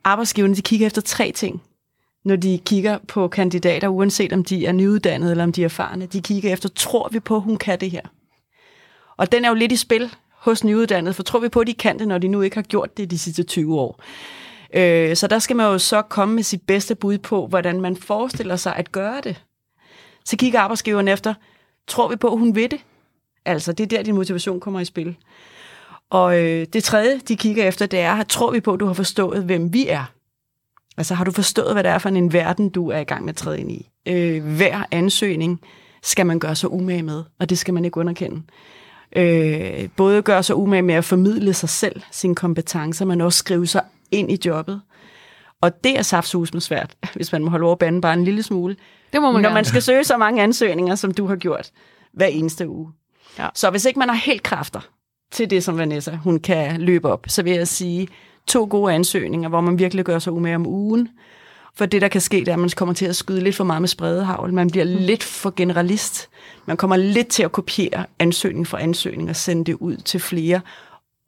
Arbejdsgiverne, 0.04 0.54
de 0.54 0.62
kigger 0.62 0.86
efter 0.86 1.02
tre 1.02 1.32
ting, 1.32 1.62
når 2.24 2.36
de 2.36 2.60
kigger 2.64 2.98
på 3.08 3.28
kandidater, 3.28 3.88
uanset 3.88 4.32
om 4.32 4.44
de 4.44 4.66
er 4.66 4.72
nyuddannede 4.72 5.30
eller 5.30 5.44
om 5.44 5.52
de 5.52 5.62
er 5.62 5.64
erfarne. 5.64 6.06
De 6.06 6.22
kigger 6.22 6.52
efter, 6.52 6.68
tror 6.68 7.08
vi 7.12 7.20
på, 7.20 7.40
hun 7.40 7.56
kan 7.56 7.80
det 7.80 7.90
her? 7.90 8.00
Og 9.16 9.32
den 9.32 9.44
er 9.44 9.48
jo 9.48 9.54
lidt 9.54 9.72
i 9.72 9.76
spil 9.76 10.14
hos 10.30 10.64
nyuddannede, 10.64 11.14
for 11.14 11.22
tror 11.22 11.38
vi 11.38 11.48
på, 11.48 11.60
at 11.60 11.66
de 11.66 11.74
kan 11.74 11.98
det, 11.98 12.08
når 12.08 12.18
de 12.18 12.28
nu 12.28 12.42
ikke 12.42 12.56
har 12.56 12.62
gjort 12.62 12.96
det 12.96 13.10
de 13.10 13.18
sidste 13.18 13.42
20 13.42 13.80
år. 13.80 14.02
Øh, 14.74 15.16
så 15.16 15.26
der 15.26 15.38
skal 15.38 15.56
man 15.56 15.66
jo 15.66 15.78
så 15.78 16.02
komme 16.02 16.34
med 16.34 16.42
sit 16.42 16.62
bedste 16.62 16.94
bud 16.94 17.18
på, 17.18 17.46
hvordan 17.46 17.80
man 17.80 17.96
forestiller 17.96 18.56
sig 18.56 18.76
at 18.76 18.92
gøre 18.92 19.20
det. 19.20 19.42
Så 20.24 20.36
kigger 20.36 20.60
arbejdsgiveren 20.60 21.08
efter, 21.08 21.34
tror 21.86 22.08
vi 22.08 22.16
på, 22.16 22.32
at 22.32 22.38
hun 22.38 22.54
ved 22.54 22.68
det? 22.68 22.80
Altså, 23.44 23.72
det 23.72 23.84
er 23.84 23.88
der, 23.96 24.02
din 24.02 24.14
motivation 24.14 24.60
kommer 24.60 24.80
i 24.80 24.84
spil. 24.84 25.16
Og 26.10 26.38
øh, 26.42 26.66
det 26.72 26.84
tredje, 26.84 27.20
de 27.28 27.36
kigger 27.36 27.68
efter, 27.68 27.86
det 27.86 28.00
er, 28.00 28.22
tror 28.22 28.50
vi 28.50 28.60
på, 28.60 28.72
at 28.72 28.80
du 28.80 28.86
har 28.86 28.94
forstået, 28.94 29.44
hvem 29.44 29.72
vi 29.72 29.88
er? 29.88 30.04
Altså, 30.96 31.14
har 31.14 31.24
du 31.24 31.32
forstået, 31.32 31.72
hvad 31.72 31.82
det 31.82 31.90
er 31.90 31.98
for 31.98 32.08
en 32.08 32.32
verden, 32.32 32.68
du 32.68 32.90
er 32.90 32.98
i 32.98 33.04
gang 33.04 33.24
med 33.24 33.32
at 33.32 33.36
træde 33.36 33.60
ind 33.60 33.72
i? 33.72 33.90
Øh, 34.08 34.56
hver 34.56 34.84
ansøgning 34.90 35.60
skal 36.02 36.26
man 36.26 36.38
gøre 36.38 36.56
sig 36.56 36.72
umage 36.72 37.02
med, 37.02 37.24
og 37.40 37.50
det 37.50 37.58
skal 37.58 37.74
man 37.74 37.84
ikke 37.84 38.00
underkende 38.00 38.42
øh, 39.16 39.88
både 39.96 40.22
gøre 40.22 40.42
sig 40.42 40.56
umage 40.56 40.82
med 40.82 40.94
at 40.94 41.04
formidle 41.04 41.54
sig 41.54 41.68
selv, 41.68 42.02
sine 42.10 42.34
kompetencer, 42.34 43.04
men 43.04 43.20
også 43.20 43.38
skrive 43.38 43.66
sig 43.66 43.82
ind 44.10 44.32
i 44.32 44.38
jobbet. 44.46 44.80
Og 45.60 45.84
det 45.84 45.98
er 45.98 46.02
saftsusme 46.02 46.60
svært, 46.60 46.96
hvis 47.16 47.32
man 47.32 47.44
må 47.44 47.50
holde 47.50 47.66
over 47.66 47.76
banen 47.76 48.00
bare 48.00 48.14
en 48.14 48.24
lille 48.24 48.42
smule. 48.42 48.76
Det 49.12 49.22
må 49.22 49.32
man 49.32 49.42
Når 49.42 49.48
gerne. 49.48 49.54
man 49.54 49.64
skal 49.64 49.82
søge 49.82 50.04
så 50.04 50.16
mange 50.16 50.42
ansøgninger, 50.42 50.94
som 50.94 51.14
du 51.14 51.26
har 51.26 51.36
gjort 51.36 51.70
hver 52.12 52.26
eneste 52.26 52.68
uge. 52.68 52.92
Ja. 53.38 53.48
Så 53.54 53.70
hvis 53.70 53.84
ikke 53.84 53.98
man 53.98 54.08
har 54.08 54.16
helt 54.16 54.42
kræfter 54.42 54.80
til 55.32 55.50
det, 55.50 55.64
som 55.64 55.78
Vanessa 55.78 56.10
hun 56.10 56.38
kan 56.38 56.80
løbe 56.80 57.08
op, 57.08 57.24
så 57.28 57.42
vil 57.42 57.52
jeg 57.52 57.68
sige 57.68 58.08
to 58.46 58.66
gode 58.70 58.94
ansøgninger, 58.94 59.48
hvor 59.48 59.60
man 59.60 59.78
virkelig 59.78 60.04
gør 60.04 60.18
sig 60.18 60.32
umage 60.32 60.56
om 60.56 60.66
ugen. 60.66 61.08
For 61.76 61.86
det, 61.86 62.02
der 62.02 62.08
kan 62.08 62.20
ske, 62.20 62.40
det 62.40 62.48
er, 62.48 62.52
at 62.52 62.58
man 62.58 62.70
kommer 62.76 62.94
til 62.94 63.06
at 63.06 63.16
skyde 63.16 63.40
lidt 63.40 63.56
for 63.56 63.64
meget 63.64 63.82
med 63.82 63.88
spredehavl. 63.88 64.52
Man 64.52 64.70
bliver 64.70 64.84
mm. 64.84 64.96
lidt 64.96 65.24
for 65.24 65.52
generalist. 65.56 66.28
Man 66.66 66.76
kommer 66.76 66.96
lidt 66.96 67.28
til 67.28 67.42
at 67.42 67.52
kopiere 67.52 68.06
ansøgning 68.18 68.66
for 68.66 68.76
ansøgning 68.76 69.30
og 69.30 69.36
sende 69.36 69.64
det 69.64 69.74
ud 69.74 69.96
til 69.96 70.20
flere. 70.20 70.60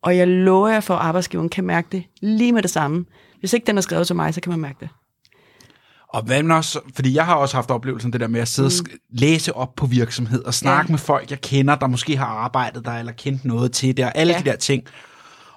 Og 0.02 0.16
jeg 0.16 0.28
lover 0.28 0.68
jer 0.68 0.80
for, 0.80 0.94
at 0.94 1.00
arbejdsgiveren 1.00 1.48
kan 1.48 1.64
mærke 1.64 1.88
det 1.92 2.04
lige 2.20 2.52
med 2.52 2.62
det 2.62 2.70
samme. 2.70 3.04
Hvis 3.40 3.52
ikke 3.52 3.66
den 3.66 3.76
er 3.76 3.80
skrevet 3.80 4.06
til 4.06 4.16
mig, 4.16 4.34
så 4.34 4.40
kan 4.40 4.50
man 4.50 4.60
mærke 4.60 4.76
det. 4.80 4.88
Og 6.08 6.22
hvad 6.22 6.42
man 6.42 6.56
også, 6.56 6.80
fordi 6.94 7.14
jeg 7.14 7.26
har 7.26 7.34
også 7.34 7.56
haft 7.56 7.70
oplevelsen 7.70 8.12
det 8.12 8.20
der 8.20 8.28
med 8.28 8.40
at 8.40 8.48
sidde 8.48 8.68
mm. 8.68 8.90
og 8.92 8.98
læse 9.10 9.56
op 9.56 9.74
på 9.76 9.86
virksomhed 9.86 10.44
og 10.44 10.54
snakke 10.54 10.88
ja. 10.88 10.92
med 10.92 10.98
folk, 10.98 11.30
jeg 11.30 11.40
kender, 11.40 11.74
der 11.74 11.86
måske 11.86 12.16
har 12.16 12.26
arbejdet 12.26 12.84
der 12.84 12.92
eller 12.92 13.12
kendt 13.12 13.44
noget 13.44 13.72
til 13.72 13.96
det, 13.96 14.04
og 14.04 14.12
alle 14.14 14.32
ja. 14.32 14.38
de 14.38 14.44
der 14.44 14.56
ting. 14.56 14.82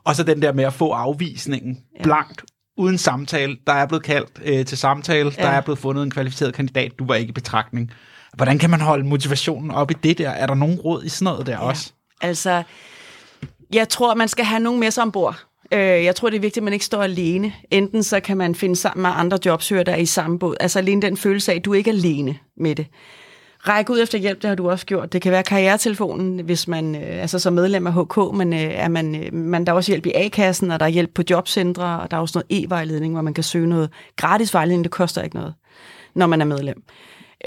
Og 0.03 0.15
så 0.15 0.23
den 0.23 0.41
der 0.41 0.53
med 0.53 0.63
at 0.63 0.73
få 0.73 0.91
afvisningen 0.91 1.77
ja. 1.99 2.03
blankt, 2.03 2.43
uden 2.77 2.97
samtale. 2.97 3.57
Der 3.67 3.73
er 3.73 3.85
blevet 3.85 4.03
kaldt 4.03 4.29
øh, 4.45 4.65
til 4.65 4.77
samtale, 4.77 5.31
ja. 5.37 5.43
der 5.43 5.49
er 5.49 5.61
blevet 5.61 5.79
fundet 5.79 6.03
en 6.03 6.11
kvalificeret 6.11 6.53
kandidat, 6.53 6.91
du 6.99 7.05
var 7.05 7.15
ikke 7.15 7.29
i 7.29 7.33
betragtning. 7.33 7.91
Hvordan 8.33 8.59
kan 8.59 8.69
man 8.69 8.81
holde 8.81 9.07
motivationen 9.07 9.71
op 9.71 9.91
i 9.91 9.93
det 9.93 10.17
der? 10.17 10.29
Er 10.29 10.47
der 10.47 10.55
nogen 10.55 10.79
råd 10.79 11.03
i 11.03 11.09
sådan 11.09 11.33
noget 11.33 11.47
der 11.47 11.53
ja. 11.53 11.59
også? 11.59 11.91
Altså, 12.21 12.63
jeg 13.73 13.89
tror, 13.89 14.15
man 14.15 14.27
skal 14.27 14.45
have 14.45 14.59
nogen 14.59 14.79
med 14.79 14.91
sig 14.91 15.03
ombord. 15.03 15.45
Øh, 15.73 15.79
jeg 15.79 16.15
tror, 16.15 16.29
det 16.29 16.37
er 16.37 16.41
vigtigt, 16.41 16.57
at 16.57 16.63
man 16.63 16.73
ikke 16.73 16.85
står 16.85 17.03
alene. 17.03 17.53
Enten 17.71 18.03
så 18.03 18.19
kan 18.19 18.37
man 18.37 18.55
finde 18.55 18.75
sammen 18.75 19.01
med 19.01 19.11
andre 19.13 19.39
jobsøgere, 19.45 19.83
der 19.83 19.91
er 19.91 19.97
i 19.97 20.05
samme 20.05 20.39
båd. 20.39 20.55
Altså 20.59 20.79
alene 20.79 21.01
den 21.01 21.17
følelse 21.17 21.51
af, 21.51 21.55
at 21.55 21.65
du 21.65 21.73
ikke 21.73 21.89
er 21.89 21.95
alene 21.95 22.37
med 22.57 22.75
det 22.75 22.87
række 23.67 23.93
ud 23.93 24.01
efter 24.01 24.17
hjælp, 24.17 24.41
det 24.41 24.47
har 24.47 24.55
du 24.55 24.69
også 24.69 24.85
gjort. 24.85 25.13
Det 25.13 25.21
kan 25.21 25.31
være 25.31 25.43
karrieretelefonen, 25.43 26.39
hvis 26.39 26.67
man 26.67 26.95
øh, 26.95 27.21
altså 27.21 27.39
som 27.39 27.53
medlem 27.53 27.87
af 27.87 27.93
HK, 27.93 28.33
men 28.33 28.53
øh, 28.53 28.59
er 28.59 28.87
man, 28.87 29.15
øh, 29.15 29.33
man, 29.33 29.65
der 29.65 29.71
er 29.71 29.75
også 29.75 29.91
hjælp 29.91 30.05
i 30.05 30.11
A-kassen, 30.15 30.71
og 30.71 30.79
der 30.79 30.85
er 30.85 30.89
hjælp 30.89 31.13
på 31.13 31.23
jobcentre, 31.29 31.99
og 31.99 32.11
der 32.11 32.17
er 32.17 32.21
også 32.21 32.43
noget 32.49 32.63
e-vejledning, 32.63 33.13
hvor 33.13 33.21
man 33.21 33.33
kan 33.33 33.43
søge 33.43 33.67
noget 33.67 33.89
gratis 34.15 34.53
vejledning. 34.53 34.83
Det 34.83 34.91
koster 34.91 35.21
ikke 35.21 35.35
noget, 35.35 35.53
når 36.15 36.27
man 36.27 36.41
er 36.41 36.45
medlem. 36.45 36.83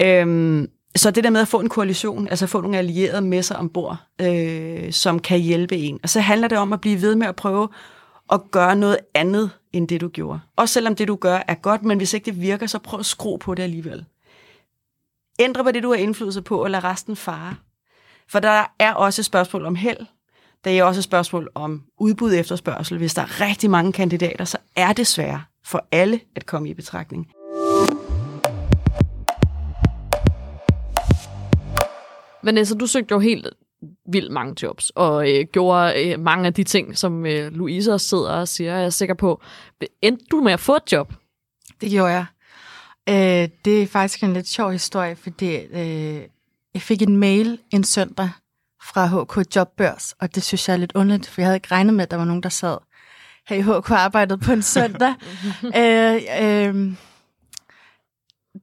Øhm, 0.01 0.69
så 0.95 1.11
det 1.11 1.23
der 1.23 1.29
med 1.29 1.41
at 1.41 1.47
få 1.47 1.59
en 1.59 1.69
koalition, 1.69 2.27
altså 2.27 2.47
få 2.47 2.61
nogle 2.61 2.77
allierede 2.77 3.21
med 3.21 3.43
sig 3.43 3.57
ombord, 3.57 3.97
øh, 4.21 4.91
som 4.91 5.19
kan 5.19 5.39
hjælpe 5.39 5.77
en. 5.77 5.99
Og 6.03 6.09
så 6.09 6.19
handler 6.19 6.47
det 6.47 6.57
om 6.57 6.73
at 6.73 6.81
blive 6.81 7.01
ved 7.01 7.15
med 7.15 7.27
at 7.27 7.35
prøve 7.35 7.67
at 8.31 8.41
gøre 8.51 8.75
noget 8.75 8.97
andet, 9.13 9.49
end 9.73 9.87
det 9.87 10.01
du 10.01 10.07
gjorde. 10.07 10.39
Også 10.55 10.73
selvom 10.73 10.95
det 10.95 11.07
du 11.07 11.15
gør 11.15 11.39
er 11.47 11.55
godt, 11.55 11.83
men 11.83 11.97
hvis 11.97 12.13
ikke 12.13 12.25
det 12.25 12.41
virker, 12.41 12.67
så 12.67 12.79
prøv 12.79 12.99
at 12.99 13.05
skrue 13.05 13.39
på 13.39 13.55
det 13.55 13.63
alligevel. 13.63 14.05
Ændre 15.39 15.63
på 15.63 15.71
det, 15.71 15.83
du 15.83 15.89
har 15.89 15.95
indflydelse 15.95 16.41
på, 16.41 16.63
og 16.63 16.71
lad 16.71 16.83
resten 16.83 17.15
fare. 17.15 17.55
For 18.29 18.39
der 18.39 18.65
er 18.79 18.93
også 18.93 19.21
et 19.21 19.25
spørgsmål 19.25 19.65
om 19.65 19.75
held. 19.75 19.97
Der 20.63 20.71
er 20.71 20.83
også 20.83 20.99
et 20.99 21.03
spørgsmål 21.03 21.49
om 21.55 21.83
udbud 21.99 22.33
efterspørgsel. 22.33 22.97
Hvis 22.97 23.13
der 23.13 23.21
er 23.21 23.41
rigtig 23.41 23.69
mange 23.69 23.91
kandidater, 23.91 24.45
så 24.45 24.57
er 24.75 24.93
det 24.93 25.07
svært 25.07 25.39
for 25.63 25.87
alle 25.91 26.19
at 26.35 26.45
komme 26.45 26.69
i 26.69 26.73
betragtning. 26.73 27.27
Vanessa, 32.43 32.75
du 32.75 32.87
søgte 32.87 33.11
jo 33.11 33.19
helt 33.19 33.47
vildt 34.05 34.31
mange 34.31 34.55
jobs, 34.61 34.89
og 34.89 35.31
øh, 35.31 35.45
gjorde 35.51 36.05
øh, 36.05 36.19
mange 36.19 36.47
af 36.47 36.53
de 36.53 36.63
ting, 36.63 36.97
som 36.97 37.25
øh, 37.25 37.51
Louise 37.51 37.93
også 37.93 38.07
sidder 38.07 38.31
og 38.31 38.47
siger, 38.47 38.75
jeg 38.75 38.85
er 38.85 38.89
sikker 38.89 39.15
på. 39.15 39.41
Endte 40.01 40.25
du 40.31 40.41
med 40.41 40.51
at 40.51 40.59
få 40.59 40.75
et 40.75 40.91
job? 40.91 41.13
Det 41.81 41.91
gjorde 41.91 42.11
jeg. 42.11 42.25
Øh, 43.09 43.49
det 43.65 43.83
er 43.83 43.87
faktisk 43.87 44.23
en 44.23 44.33
lidt 44.33 44.47
sjov 44.47 44.71
historie, 44.71 45.15
fordi 45.15 45.55
øh, 45.55 46.21
jeg 46.73 46.81
fik 46.81 47.01
en 47.01 47.17
mail 47.17 47.59
en 47.71 47.83
søndag 47.83 48.29
fra 48.83 49.05
HK 49.05 49.55
Jobbørs, 49.55 50.13
og 50.19 50.35
det 50.35 50.43
synes 50.43 50.67
jeg 50.67 50.73
er 50.73 50.77
lidt 50.77 50.91
underligt, 50.95 51.29
for 51.29 51.41
jeg 51.41 51.47
havde 51.47 51.57
ikke 51.57 51.71
regnet 51.71 51.93
med, 51.93 52.03
at 52.03 52.11
der 52.11 52.17
var 52.17 52.25
nogen, 52.25 52.43
der 52.43 52.49
sad 52.49 52.77
her 53.47 53.57
i 53.57 53.61
HK 53.61 53.91
arbejdet 53.91 54.39
på 54.39 54.51
en 54.51 54.61
søndag. 54.75 55.13
øh, 55.75 56.21
øh, 56.41 56.93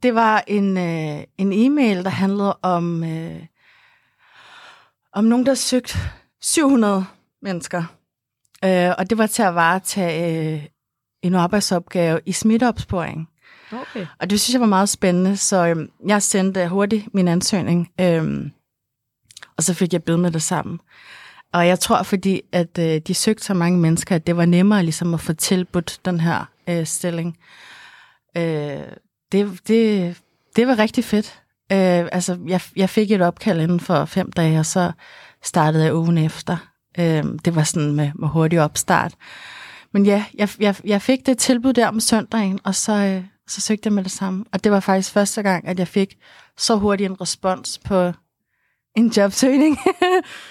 det 0.03 0.15
var 0.15 0.45
en, 0.47 0.77
øh, 0.77 1.25
en 1.39 1.53
e-mail, 1.53 2.05
der 2.05 2.11
handlede 2.11 2.59
om, 2.63 3.05
øh, 3.05 3.47
om 5.13 5.25
nogen, 5.25 5.47
der 5.47 5.55
søgte 5.55 5.99
700 6.41 7.07
mennesker. 7.43 7.85
Øh, 8.65 8.91
og 8.99 9.11
det 9.11 9.19
var 9.19 9.27
til 9.27 9.43
at 9.43 9.55
varetage 9.55 10.55
øh, 10.55 10.65
en 11.23 11.35
arbejdsopgave 11.35 12.21
i 12.27 12.33
smitteopsporing. 12.33 13.29
Okay. 13.73 14.07
Og 14.19 14.31
det 14.31 14.41
synes 14.41 14.55
jeg 14.55 14.61
var 14.61 14.67
meget 14.67 14.89
spændende, 14.89 15.37
så 15.37 15.67
øhm, 15.67 15.91
jeg 16.07 16.23
sendte 16.23 16.69
hurtigt 16.69 17.15
min 17.15 17.29
ansøgning, 17.29 17.91
øhm, 18.01 18.53
og 19.57 19.63
så 19.63 19.75
fik 19.75 19.93
jeg 19.93 20.03
bid 20.03 20.17
med 20.17 20.31
det 20.31 20.43
sammen. 20.43 20.81
Og 21.53 21.67
jeg 21.67 21.81
tror, 21.81 22.03
fordi 22.03 22.43
at 22.53 22.79
øh, 22.79 23.01
de 23.07 23.15
søgte 23.15 23.45
så 23.45 23.55
mange 23.55 23.79
mennesker, 23.79 24.17
at 24.17 24.27
det 24.27 24.37
var 24.37 24.45
nemmere 24.45 24.83
ligesom 24.83 25.15
at 25.15 25.21
få 25.21 25.33
tilbudt 25.33 26.01
den 26.05 26.21
her 26.21 26.45
øh, 26.69 26.87
stilling. 26.87 27.39
Øh, 28.37 28.83
det, 29.33 29.61
det, 29.69 30.17
det 30.57 30.67
var 30.67 30.79
rigtig 30.79 31.05
fedt. 31.05 31.43
Øh, 31.73 32.09
altså, 32.13 32.39
jeg, 32.47 32.61
jeg 32.77 32.91
fik 32.91 33.11
et 33.11 33.23
opkald 33.23 33.61
inden 33.61 33.81
for 33.81 34.05
fem 34.05 34.33
dage, 34.33 34.59
og 34.59 34.67
så 34.67 34.93
startede 35.43 35.85
jeg 35.85 35.95
ugen 35.95 36.19
efter. 36.19 36.57
Øh, 36.99 37.25
det 37.45 37.55
var 37.55 37.63
sådan 37.63 37.93
med, 37.93 38.11
med 38.15 38.29
hurtig 38.29 38.61
opstart. 38.61 39.15
Men 39.93 40.07
ja, 40.07 40.25
jeg, 40.35 40.49
jeg, 40.61 40.77
jeg 40.85 41.03
fik 41.03 41.27
det 41.27 41.39
tilbud 41.39 41.73
der 41.73 41.89
om 41.89 42.01
søndagen, 42.01 42.61
og 42.65 42.75
så, 42.75 42.93
øh, 42.93 43.25
så 43.49 43.61
søgte 43.61 43.87
jeg 43.87 43.93
med 43.93 44.05
det 44.05 44.13
samme. 44.13 44.45
Og 44.53 44.65
det 44.65 44.73
var 44.73 44.81
faktisk 44.81 45.13
første 45.13 45.43
gang, 45.43 45.69
at 45.69 45.79
jeg 45.79 45.89
fik 45.89 46.17
så 46.59 46.77
hurtig 46.77 47.07
en 47.07 47.21
respons 47.21 47.81
på 47.85 48.13
en 48.97 49.09
jobsøgning. 49.17 49.79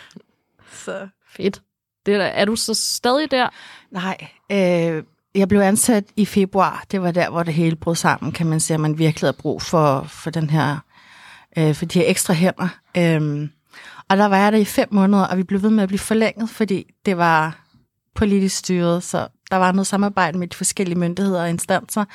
så 0.86 1.08
fedt. 1.30 1.62
Det 2.06 2.16
er, 2.16 2.20
er 2.20 2.46
du 2.46 2.56
så 2.56 2.74
stadig 2.74 3.32
der? 3.32 3.50
Nej, 3.92 4.18
øh, 4.52 5.04
jeg 5.36 5.48
blev 5.48 5.60
ansat 5.60 6.04
i 6.16 6.26
februar. 6.26 6.86
Det 6.92 7.02
var 7.02 7.12
der, 7.12 7.30
hvor 7.30 7.44
det 7.44 7.54
hele 7.54 7.76
brød 7.76 7.96
sammen, 7.96 8.32
kan 8.32 8.48
man 8.48 8.60
sige, 8.60 8.76
at 8.76 8.82
man 8.82 8.98
virkelig 8.98 9.28
havde 9.28 9.38
brug 9.38 9.62
for, 9.62 10.04
for 10.04 10.30
den 10.30 10.50
her, 10.50 10.78
øh, 11.58 11.76
for 11.76 11.86
de 11.86 12.00
her 12.00 12.10
ekstra 12.10 12.34
hænder. 12.34 12.68
Øh, 12.98 13.50
og 14.10 14.18
der 14.18 14.26
var 14.26 14.38
jeg 14.38 14.52
der 14.52 14.58
i 14.58 14.66
fem 14.66 14.88
måneder, 14.92 15.24
og 15.24 15.38
vi 15.38 15.44
blev 15.44 15.62
ved 15.62 15.70
med 15.70 15.84
at 15.84 15.90
blive 15.90 16.00
forlænget, 16.00 16.50
fordi 16.50 16.94
det 17.06 17.18
var 17.18 17.66
politisk 18.16 18.58
styret, 18.58 19.04
så 19.04 19.28
der 19.52 19.58
var 19.58 19.72
noget 19.72 19.88
samarbejde 19.88 20.38
med 20.38 20.48
de 20.48 20.56
forskellige 20.56 21.00
myndigheder 21.00 21.42
og 21.42 21.50
instanser. 21.50 22.06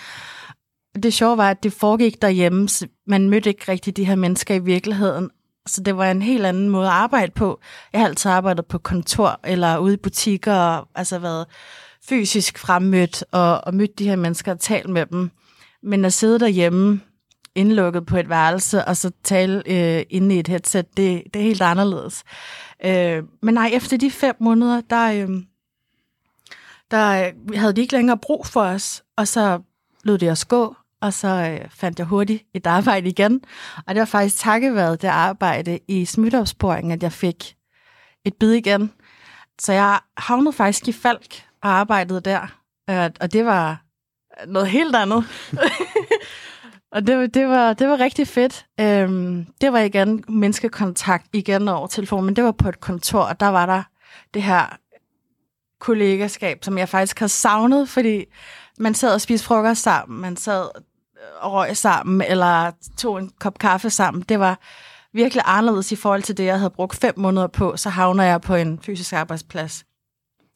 Det 1.02 1.14
sjove 1.14 1.36
var, 1.36 1.50
at 1.50 1.62
det 1.62 1.72
foregik 1.72 2.22
derhjemme. 2.22 2.68
Så 2.68 2.86
man 3.06 3.30
mødte 3.30 3.50
ikke 3.50 3.72
rigtig 3.72 3.96
de 3.96 4.04
her 4.04 4.14
mennesker 4.14 4.54
i 4.54 4.58
virkeligheden. 4.58 5.30
Så 5.66 5.82
det 5.82 5.96
var 5.96 6.10
en 6.10 6.22
helt 6.22 6.46
anden 6.46 6.68
måde 6.68 6.86
at 6.86 6.92
arbejde 6.92 7.32
på. 7.32 7.60
Jeg 7.92 8.00
har 8.00 8.08
altid 8.08 8.30
arbejdet 8.30 8.66
på 8.66 8.78
kontor 8.78 9.40
eller 9.44 9.78
ude 9.78 9.94
i 9.94 9.96
butikker 9.96 10.54
og 10.54 10.88
altså 10.94 11.18
været 11.18 11.46
fysisk 12.08 12.58
fremmødt 12.58 13.24
og, 13.32 13.60
og 13.64 13.74
mødt 13.74 13.98
de 13.98 14.08
her 14.08 14.16
mennesker 14.16 14.52
og 14.52 14.60
talt 14.60 14.88
med 14.88 15.06
dem. 15.06 15.30
Men 15.82 16.04
at 16.04 16.12
sidde 16.12 16.40
derhjemme 16.40 17.00
indlukket 17.54 18.06
på 18.06 18.16
et 18.16 18.28
værelse 18.28 18.84
og 18.84 18.96
så 18.96 19.10
tale 19.24 19.62
øh, 19.66 20.04
inde 20.10 20.34
i 20.34 20.38
et 20.38 20.48
headset, 20.48 20.96
det, 20.96 21.22
det 21.34 21.40
er 21.40 21.44
helt 21.44 21.62
anderledes. 21.62 22.24
Øh, 22.84 23.22
men 23.42 23.54
nej, 23.54 23.70
efter 23.72 23.96
de 23.96 24.10
fem 24.10 24.34
måneder, 24.40 24.80
der, 24.90 25.12
øh, 25.12 25.28
der 26.90 27.26
øh, 27.26 27.58
havde 27.58 27.72
de 27.72 27.80
ikke 27.80 27.92
længere 27.92 28.18
brug 28.18 28.46
for 28.46 28.60
os, 28.60 29.02
og 29.16 29.28
så 29.28 29.60
lød 30.04 30.18
det 30.18 30.30
os 30.30 30.44
gå, 30.44 30.76
og 31.02 31.12
så 31.12 31.28
øh, 31.28 31.70
fandt 31.70 31.98
jeg 31.98 32.06
hurtigt 32.06 32.44
et 32.54 32.66
arbejde 32.66 33.08
igen. 33.08 33.40
Og 33.86 33.94
det 33.94 33.98
var 33.98 34.04
faktisk 34.04 34.38
takket 34.38 34.74
være 34.74 34.92
det 34.92 35.04
arbejde 35.04 35.78
i 35.88 36.04
smitteopsporing, 36.04 36.92
at 36.92 37.02
jeg 37.02 37.12
fik 37.12 37.56
et 38.24 38.34
bid 38.34 38.52
igen. 38.52 38.92
Så 39.58 39.72
jeg 39.72 40.00
havnede 40.16 40.52
faktisk 40.52 40.88
i 40.88 40.92
Falk 40.92 41.44
og 41.62 41.70
arbejdede 41.70 42.20
der, 42.20 42.60
øh, 42.90 43.10
og 43.20 43.32
det 43.32 43.44
var 43.44 43.82
noget 44.46 44.68
helt 44.68 44.96
andet. 44.96 45.24
og 46.94 47.06
det, 47.06 47.34
det, 47.34 47.48
var, 47.48 47.72
det 47.72 47.88
var 47.88 48.00
rigtig 48.00 48.28
fedt. 48.28 48.66
Øhm, 48.80 49.46
det 49.60 49.72
var 49.72 49.78
igen 49.78 50.24
menneskekontakt 50.28 51.26
igen 51.32 51.68
over 51.68 51.86
telefon, 51.86 52.24
men 52.24 52.36
det 52.36 52.44
var 52.44 52.52
på 52.52 52.68
et 52.68 52.80
kontor, 52.80 53.20
og 53.20 53.40
der 53.40 53.48
var 53.48 53.66
der 53.66 53.82
det 54.34 54.42
her 54.42 54.76
kollegaskab, 55.80 56.64
som 56.64 56.78
jeg 56.78 56.88
faktisk 56.88 57.18
har 57.18 57.26
savnet, 57.26 57.88
fordi 57.88 58.24
man 58.78 58.94
sad 58.94 59.14
og 59.14 59.20
spiste 59.20 59.46
frokost 59.46 59.82
sammen, 59.82 60.20
man 60.20 60.36
sad 60.36 60.68
og 61.40 61.52
røg 61.52 61.76
sammen, 61.76 62.22
eller 62.28 62.70
tog 62.98 63.18
en 63.18 63.30
kop 63.40 63.58
kaffe 63.58 63.90
sammen. 63.90 64.24
Det 64.28 64.40
var 64.40 64.60
virkelig 65.12 65.42
anderledes 65.46 65.92
i 65.92 65.96
forhold 65.96 66.22
til 66.22 66.36
det, 66.36 66.44
jeg 66.44 66.58
havde 66.58 66.70
brugt 66.70 66.96
fem 66.96 67.14
måneder 67.16 67.46
på, 67.46 67.76
så 67.76 67.88
havner 67.88 68.24
jeg 68.24 68.40
på 68.40 68.54
en 68.54 68.78
fysisk 68.82 69.12
arbejdsplads. 69.12 69.84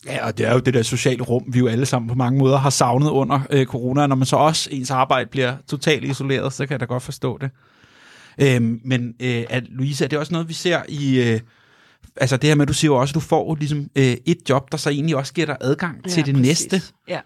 Ja, 0.06 0.26
og 0.26 0.38
det 0.38 0.46
er 0.46 0.52
jo 0.52 0.58
det 0.58 0.74
der 0.74 0.82
sociale 0.82 1.22
rum, 1.22 1.44
vi 1.48 1.58
jo 1.58 1.66
alle 1.66 1.86
sammen 1.86 2.08
på 2.08 2.14
mange 2.14 2.38
måder 2.38 2.58
har 2.58 2.70
savnet 2.70 3.10
under 3.10 3.40
øh, 3.50 3.66
corona. 3.66 4.06
Når 4.06 4.16
man 4.16 4.26
så 4.26 4.36
også 4.36 4.68
ens 4.72 4.90
arbejde 4.90 5.30
bliver 5.30 5.56
totalt 5.68 6.04
isoleret, 6.04 6.52
så 6.52 6.66
kan 6.66 6.72
jeg 6.72 6.80
da 6.80 6.84
godt 6.84 7.02
forstå 7.02 7.38
det. 7.38 7.50
Øhm, 8.40 8.80
men 8.84 9.14
øh, 9.20 9.44
at, 9.50 9.64
Louise, 9.68 10.04
er 10.04 10.08
det 10.08 10.18
også 10.18 10.32
noget, 10.32 10.48
vi 10.48 10.54
ser 10.54 10.82
i... 10.88 11.20
Øh, 11.20 11.40
altså 12.16 12.36
det 12.36 12.48
her 12.48 12.54
med, 12.54 12.62
at 12.62 12.68
du 12.68 12.74
siger 12.74 12.92
jo 12.92 12.96
også, 12.96 13.12
at 13.12 13.14
du 13.14 13.20
får 13.20 13.54
ligesom 13.54 13.90
øh, 13.96 14.16
et 14.26 14.38
job, 14.48 14.72
der 14.72 14.78
så 14.78 14.90
egentlig 14.90 15.16
også 15.16 15.32
giver 15.32 15.46
dig 15.46 15.56
adgang 15.60 16.00
ja, 16.04 16.10
til 16.10 16.26
det 16.26 16.34
præcis. 16.34 16.48
næste. 16.48 16.82
Ja. 17.08 17.20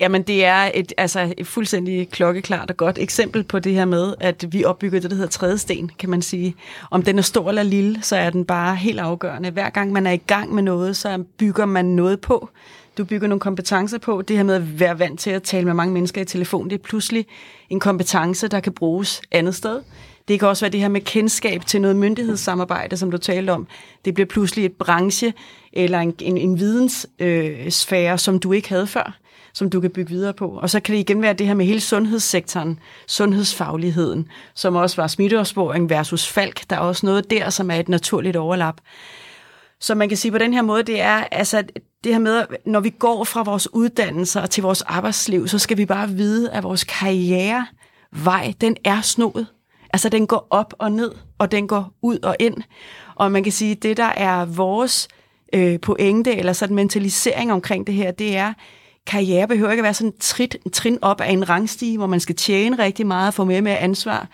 Jamen, 0.00 0.22
det 0.22 0.44
er 0.44 0.70
et, 0.74 0.92
altså, 0.96 1.34
et 1.38 1.46
fuldstændig 1.46 2.08
klokkeklart 2.08 2.70
og 2.70 2.76
godt 2.76 2.98
eksempel 2.98 3.44
på 3.44 3.58
det 3.58 3.72
her 3.72 3.84
med, 3.84 4.14
at 4.20 4.44
vi 4.50 4.64
opbygger 4.64 5.00
det, 5.00 5.10
der 5.10 5.16
hedder 5.16 5.30
tredje 5.30 5.58
sten, 5.58 5.90
kan 5.98 6.10
man 6.10 6.22
sige. 6.22 6.54
Om 6.90 7.02
den 7.02 7.18
er 7.18 7.22
stor 7.22 7.48
eller 7.48 7.62
lille, 7.62 8.02
så 8.02 8.16
er 8.16 8.30
den 8.30 8.44
bare 8.44 8.76
helt 8.76 9.00
afgørende. 9.00 9.50
Hver 9.50 9.70
gang 9.70 9.92
man 9.92 10.06
er 10.06 10.12
i 10.12 10.16
gang 10.16 10.54
med 10.54 10.62
noget, 10.62 10.96
så 10.96 11.24
bygger 11.38 11.66
man 11.66 11.84
noget 11.84 12.20
på. 12.20 12.48
Du 12.98 13.04
bygger 13.04 13.28
nogle 13.28 13.40
kompetencer 13.40 13.98
på. 13.98 14.22
Det 14.22 14.36
her 14.36 14.44
med 14.44 14.54
at 14.54 14.80
være 14.80 14.98
vant 14.98 15.20
til 15.20 15.30
at 15.30 15.42
tale 15.42 15.64
med 15.64 15.74
mange 15.74 15.94
mennesker 15.94 16.20
i 16.20 16.24
telefon, 16.24 16.70
det 16.70 16.74
er 16.74 16.82
pludselig 16.82 17.26
en 17.70 17.80
kompetence, 17.80 18.48
der 18.48 18.60
kan 18.60 18.72
bruges 18.72 19.22
andet 19.30 19.54
sted. 19.54 19.80
Det 20.28 20.38
kan 20.38 20.48
også 20.48 20.64
være 20.64 20.72
det 20.72 20.80
her 20.80 20.88
med 20.88 21.00
kendskab 21.00 21.66
til 21.66 21.80
noget 21.80 21.96
myndighedssamarbejde, 21.96 22.96
som 22.96 23.10
du 23.10 23.18
talte 23.18 23.50
om. 23.50 23.66
Det 24.04 24.14
bliver 24.14 24.26
pludselig 24.26 24.64
et 24.64 24.72
branche 24.72 25.32
eller 25.72 25.98
en, 25.98 26.14
en, 26.20 26.36
en 26.36 26.58
videnssfære, 26.58 28.12
øh, 28.12 28.18
som 28.18 28.38
du 28.38 28.52
ikke 28.52 28.68
havde 28.68 28.86
før 28.86 29.18
som 29.54 29.70
du 29.70 29.80
kan 29.80 29.90
bygge 29.90 30.10
videre 30.10 30.32
på. 30.32 30.48
Og 30.48 30.70
så 30.70 30.80
kan 30.80 30.94
det 30.94 31.00
igen 31.00 31.22
være 31.22 31.32
det 31.32 31.46
her 31.46 31.54
med 31.54 31.66
hele 31.66 31.80
sundhedssektoren, 31.80 32.78
sundhedsfagligheden, 33.06 34.28
som 34.54 34.76
også 34.76 34.96
var 34.96 35.06
smitteopsporing 35.06 35.90
versus 35.90 36.28
falk. 36.28 36.70
Der 36.70 36.76
er 36.76 36.80
også 36.80 37.06
noget 37.06 37.30
der, 37.30 37.50
som 37.50 37.70
er 37.70 37.74
et 37.74 37.88
naturligt 37.88 38.36
overlap. 38.36 38.80
Så 39.80 39.94
man 39.94 40.08
kan 40.08 40.18
sige 40.18 40.32
på 40.32 40.38
den 40.38 40.54
her 40.54 40.62
måde, 40.62 40.82
det 40.82 41.00
er 41.00 41.24
altså 41.32 41.62
det 42.04 42.12
her 42.12 42.18
med, 42.18 42.44
når 42.66 42.80
vi 42.80 42.90
går 42.90 43.24
fra 43.24 43.42
vores 43.42 43.74
uddannelser 43.74 44.46
til 44.46 44.62
vores 44.62 44.82
arbejdsliv, 44.82 45.48
så 45.48 45.58
skal 45.58 45.76
vi 45.76 45.86
bare 45.86 46.08
vide, 46.08 46.50
at 46.50 46.62
vores 46.62 46.84
karrierevej, 46.84 48.54
den 48.60 48.76
er 48.84 49.00
snoet. 49.00 49.46
Altså 49.92 50.08
den 50.08 50.26
går 50.26 50.46
op 50.50 50.74
og 50.78 50.92
ned, 50.92 51.12
og 51.38 51.52
den 51.52 51.68
går 51.68 51.92
ud 52.02 52.18
og 52.18 52.36
ind. 52.40 52.56
Og 53.14 53.32
man 53.32 53.42
kan 53.42 53.52
sige, 53.52 53.74
det 53.74 53.96
der 53.96 54.04
er 54.16 54.44
vores 54.44 55.08
øh, 55.52 55.80
pointe, 55.80 56.36
eller 56.36 56.52
sådan 56.52 56.76
mentalisering 56.76 57.52
omkring 57.52 57.86
det 57.86 57.94
her, 57.94 58.10
det 58.10 58.36
er, 58.36 58.52
karriere 59.06 59.48
behøver 59.48 59.70
ikke 59.70 59.80
at 59.80 59.84
være 59.84 59.94
sådan 59.94 60.12
trit, 60.20 60.56
trin 60.72 60.98
op 61.02 61.20
af 61.20 61.32
en 61.32 61.48
rangstige, 61.48 61.98
hvor 61.98 62.06
man 62.06 62.20
skal 62.20 62.34
tjene 62.34 62.78
rigtig 62.78 63.06
meget 63.06 63.26
og 63.26 63.34
få 63.34 63.44
mere 63.44 63.62
med 63.62 63.76
ansvar. 63.80 64.28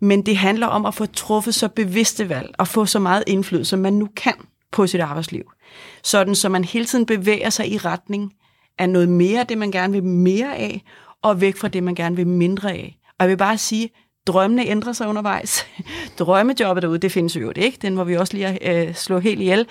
Men 0.00 0.26
det 0.26 0.36
handler 0.36 0.66
om 0.66 0.86
at 0.86 0.94
få 0.94 1.06
truffet 1.06 1.54
så 1.54 1.68
bevidste 1.68 2.28
valg 2.28 2.50
og 2.58 2.68
få 2.68 2.86
så 2.86 2.98
meget 2.98 3.24
indflydelse, 3.26 3.70
som 3.70 3.78
man 3.78 3.92
nu 3.92 4.08
kan 4.16 4.34
på 4.72 4.86
sit 4.86 5.00
arbejdsliv. 5.00 5.42
Sådan, 6.02 6.34
så 6.34 6.48
man 6.48 6.64
hele 6.64 6.84
tiden 6.84 7.06
bevæger 7.06 7.50
sig 7.50 7.72
i 7.72 7.78
retning 7.78 8.32
af 8.78 8.88
noget 8.88 9.08
mere 9.08 9.40
af 9.40 9.46
det, 9.46 9.58
man 9.58 9.70
gerne 9.70 9.92
vil 9.92 10.04
mere 10.04 10.56
af, 10.56 10.82
og 11.22 11.40
væk 11.40 11.56
fra 11.56 11.68
det, 11.68 11.82
man 11.82 11.94
gerne 11.94 12.16
vil 12.16 12.26
mindre 12.26 12.72
af. 12.72 12.98
Og 13.18 13.24
jeg 13.24 13.28
vil 13.28 13.36
bare 13.36 13.58
sige, 13.58 13.90
drømmene 14.26 14.66
ændrer 14.66 14.92
sig 14.92 15.08
undervejs. 15.08 15.66
Drømmejobbet 16.18 16.82
derude, 16.82 16.98
det 16.98 17.12
findes 17.12 17.36
jo 17.36 17.52
ikke. 17.56 17.78
Den 17.82 17.94
må 17.94 18.04
vi 18.04 18.16
også 18.16 18.34
lige 18.34 18.70
øh, 18.70 18.94
slå 18.94 19.18
helt 19.18 19.40
ihjel. 19.40 19.66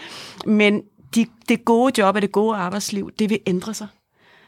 Men 0.46 0.82
de, 1.16 1.26
det 1.50 1.66
gode 1.66 2.02
job 2.02 2.16
og 2.16 2.22
det 2.22 2.32
gode 2.32 2.58
arbejdsliv, 2.58 3.12
det 3.20 3.30
vil 3.30 3.40
ændre 3.48 3.74
sig. 3.74 3.88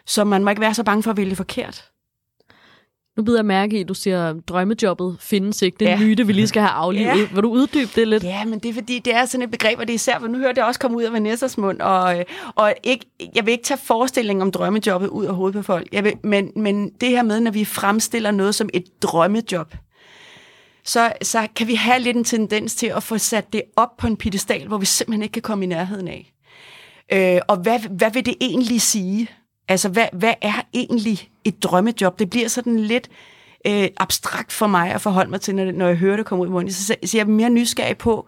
Så 0.10 0.24
man 0.24 0.44
må 0.44 0.50
ikke 0.50 0.62
være 0.62 0.74
så 0.74 0.84
bange 0.84 1.04
for 1.04 1.12
at 1.12 1.18
vælge 1.18 1.36
forkert. 1.36 1.86
Nu 3.18 3.24
bider 3.24 3.38
jeg 3.38 3.46
mærke 3.46 3.78
i, 3.78 3.82
at 3.82 3.88
du 3.88 3.94
siger, 3.94 4.30
at 4.30 4.36
drømmejobbet 4.48 5.18
findes 5.20 5.62
ikke. 5.62 5.78
Det 5.80 5.88
er 5.88 5.92
ja. 5.92 5.98
en 6.02 6.08
myte, 6.08 6.28
vi 6.28 6.34
lige 6.34 6.48
skal 6.48 6.62
have 6.62 6.72
aflivet. 6.72 7.06
Ja. 7.06 7.28
Vil 7.34 7.44
du 7.44 7.50
uddybe 7.50 7.90
det 7.96 8.08
lidt? 8.08 8.24
Ja, 8.24 8.46
men 8.46 8.60
det 8.60 8.70
er 8.70 8.74
fordi, 8.74 9.00
det 9.00 9.16
er 9.16 9.26
sådan 9.26 9.44
et 9.44 9.52
begreb, 9.52 9.80
og 9.80 9.88
det 9.88 9.94
er 9.94 9.96
især, 9.96 10.20
for 10.20 10.28
nu 10.28 10.38
hører 10.38 10.52
det 10.52 10.64
også 10.64 10.80
komme 10.80 10.98
ud 10.98 11.04
af 11.04 11.14
Vanessas 11.14 11.58
mund, 11.58 11.82
og, 11.82 12.26
og 12.56 12.74
ikke, 12.84 13.06
jeg 13.36 13.46
vil 13.46 13.52
ikke 13.52 13.64
tage 13.64 13.80
forestillingen 13.84 14.42
om 14.42 14.52
drømmejobbet 14.52 15.08
ud 15.08 15.26
af 15.26 15.36
hovedet 15.36 15.56
på 15.56 15.62
folk. 15.64 15.88
Jeg 15.92 16.04
vil, 16.04 16.14
men, 16.24 16.52
men 16.56 16.90
det 17.02 17.10
her 17.10 17.24
med, 17.24 17.40
når 17.40 17.52
vi 17.52 17.66
fremstiller 17.66 18.32
noget 18.32 18.56
som 18.56 18.70
et 18.74 18.84
drømmejob, 19.02 19.76
så, 20.86 21.14
så 21.22 21.48
kan 21.56 21.68
vi 21.68 21.76
have 21.76 22.00
lidt 22.00 22.18
en 22.18 22.24
tendens 22.24 22.76
til 22.76 22.88
at 22.88 23.04
få 23.04 23.18
sat 23.18 23.54
det 23.54 23.62
op 23.76 23.98
på 23.98 24.08
en 24.08 24.18
pedestal, 24.18 24.68
hvor 24.68 24.78
vi 24.78 24.86
simpelthen 24.86 25.24
ikke 25.24 25.34
kan 25.34 25.42
komme 25.42 25.66
i 25.66 25.68
nærheden 25.68 26.08
af. 26.08 26.34
Øh, 27.14 27.42
og 27.48 27.58
hvad, 27.58 27.80
hvad 27.80 28.12
vil 28.12 28.26
det 28.26 28.36
egentlig 28.42 28.82
sige? 28.82 29.28
Altså, 29.70 29.90
hvad, 29.90 30.08
hvad 30.14 30.34
er 30.42 30.62
egentlig 30.74 31.30
et 31.44 31.64
drømmejob? 31.64 32.20
Det 32.20 32.30
bliver 32.30 32.48
sådan 32.48 32.80
lidt 32.80 33.10
øh, 33.68 33.88
abstrakt 33.98 34.52
for 34.52 34.68
mig 34.68 34.92
at 34.92 35.02
forholde 35.02 35.30
mig 35.30 35.42
til, 35.42 35.56
når, 35.56 35.72
når 35.72 35.88
jeg 35.88 35.96
hører 35.96 36.18
det 36.18 36.26
komme 36.26 36.42
ud 36.42 36.48
i 36.48 36.52
munden. 36.52 36.74
Så, 36.74 36.96
så 37.06 37.18
jeg 37.18 37.24
er 37.24 37.28
mere 37.28 37.50
nysgerrig 37.50 37.98
på, 37.98 38.28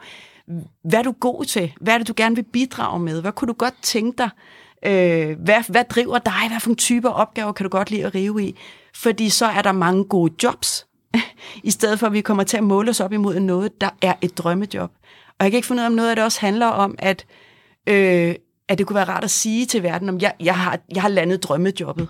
hvad 0.83 0.99
er 0.99 1.03
du 1.03 1.11
god 1.19 1.45
til? 1.45 1.73
Hvad 1.81 1.93
er 1.93 1.97
det, 1.97 2.07
du 2.07 2.13
gerne 2.17 2.35
vil 2.35 2.43
bidrage 2.43 2.99
med? 2.99 3.21
Hvad 3.21 3.31
kunne 3.31 3.47
du 3.47 3.53
godt 3.53 3.75
tænke 3.81 4.17
dig? 4.17 4.29
Øh, 4.85 5.39
hvad, 5.39 5.71
hvad 5.71 5.83
driver 5.89 6.19
dig? 6.19 6.47
Hvad 6.47 6.59
for 6.59 6.69
en 6.69 6.75
type 6.75 7.09
opgaver 7.09 7.51
kan 7.51 7.63
du 7.63 7.69
godt 7.69 7.91
lide 7.91 8.05
at 8.05 8.15
rive 8.15 8.43
i? 8.43 8.59
Fordi 8.95 9.29
så 9.29 9.45
er 9.45 9.61
der 9.61 9.71
mange 9.71 10.03
gode 10.03 10.33
jobs, 10.43 10.87
i 11.63 11.71
stedet 11.71 11.99
for 11.99 12.07
at 12.07 12.13
vi 12.13 12.21
kommer 12.21 12.43
til 12.43 12.57
at 12.57 12.63
måle 12.63 12.89
os 12.89 12.99
op 12.99 13.13
imod 13.13 13.39
noget, 13.39 13.81
der 13.81 13.89
er 14.01 14.13
et 14.21 14.37
drømmejob. 14.37 14.91
Og 15.39 15.45
jeg 15.45 15.51
kan 15.51 15.57
ikke 15.57 15.67
finde 15.67 15.79
ud 15.79 15.83
af, 15.83 15.89
om 15.89 15.93
noget 15.93 16.09
af 16.09 16.15
det 16.15 16.25
også 16.25 16.41
handler 16.41 16.67
om, 16.67 16.95
at 16.99 17.25
øh, 17.87 18.35
at 18.71 18.77
det 18.77 18.87
kunne 18.87 18.95
være 18.95 19.09
rart 19.09 19.23
at 19.23 19.31
sige 19.31 19.65
til 19.65 19.83
verden, 19.83 20.09
om 20.09 20.19
jeg, 20.19 20.33
jeg, 20.39 20.55
har, 20.55 20.79
jeg 20.95 21.01
har 21.01 21.09
landet 21.09 21.43
drømmejobbet. 21.43 22.07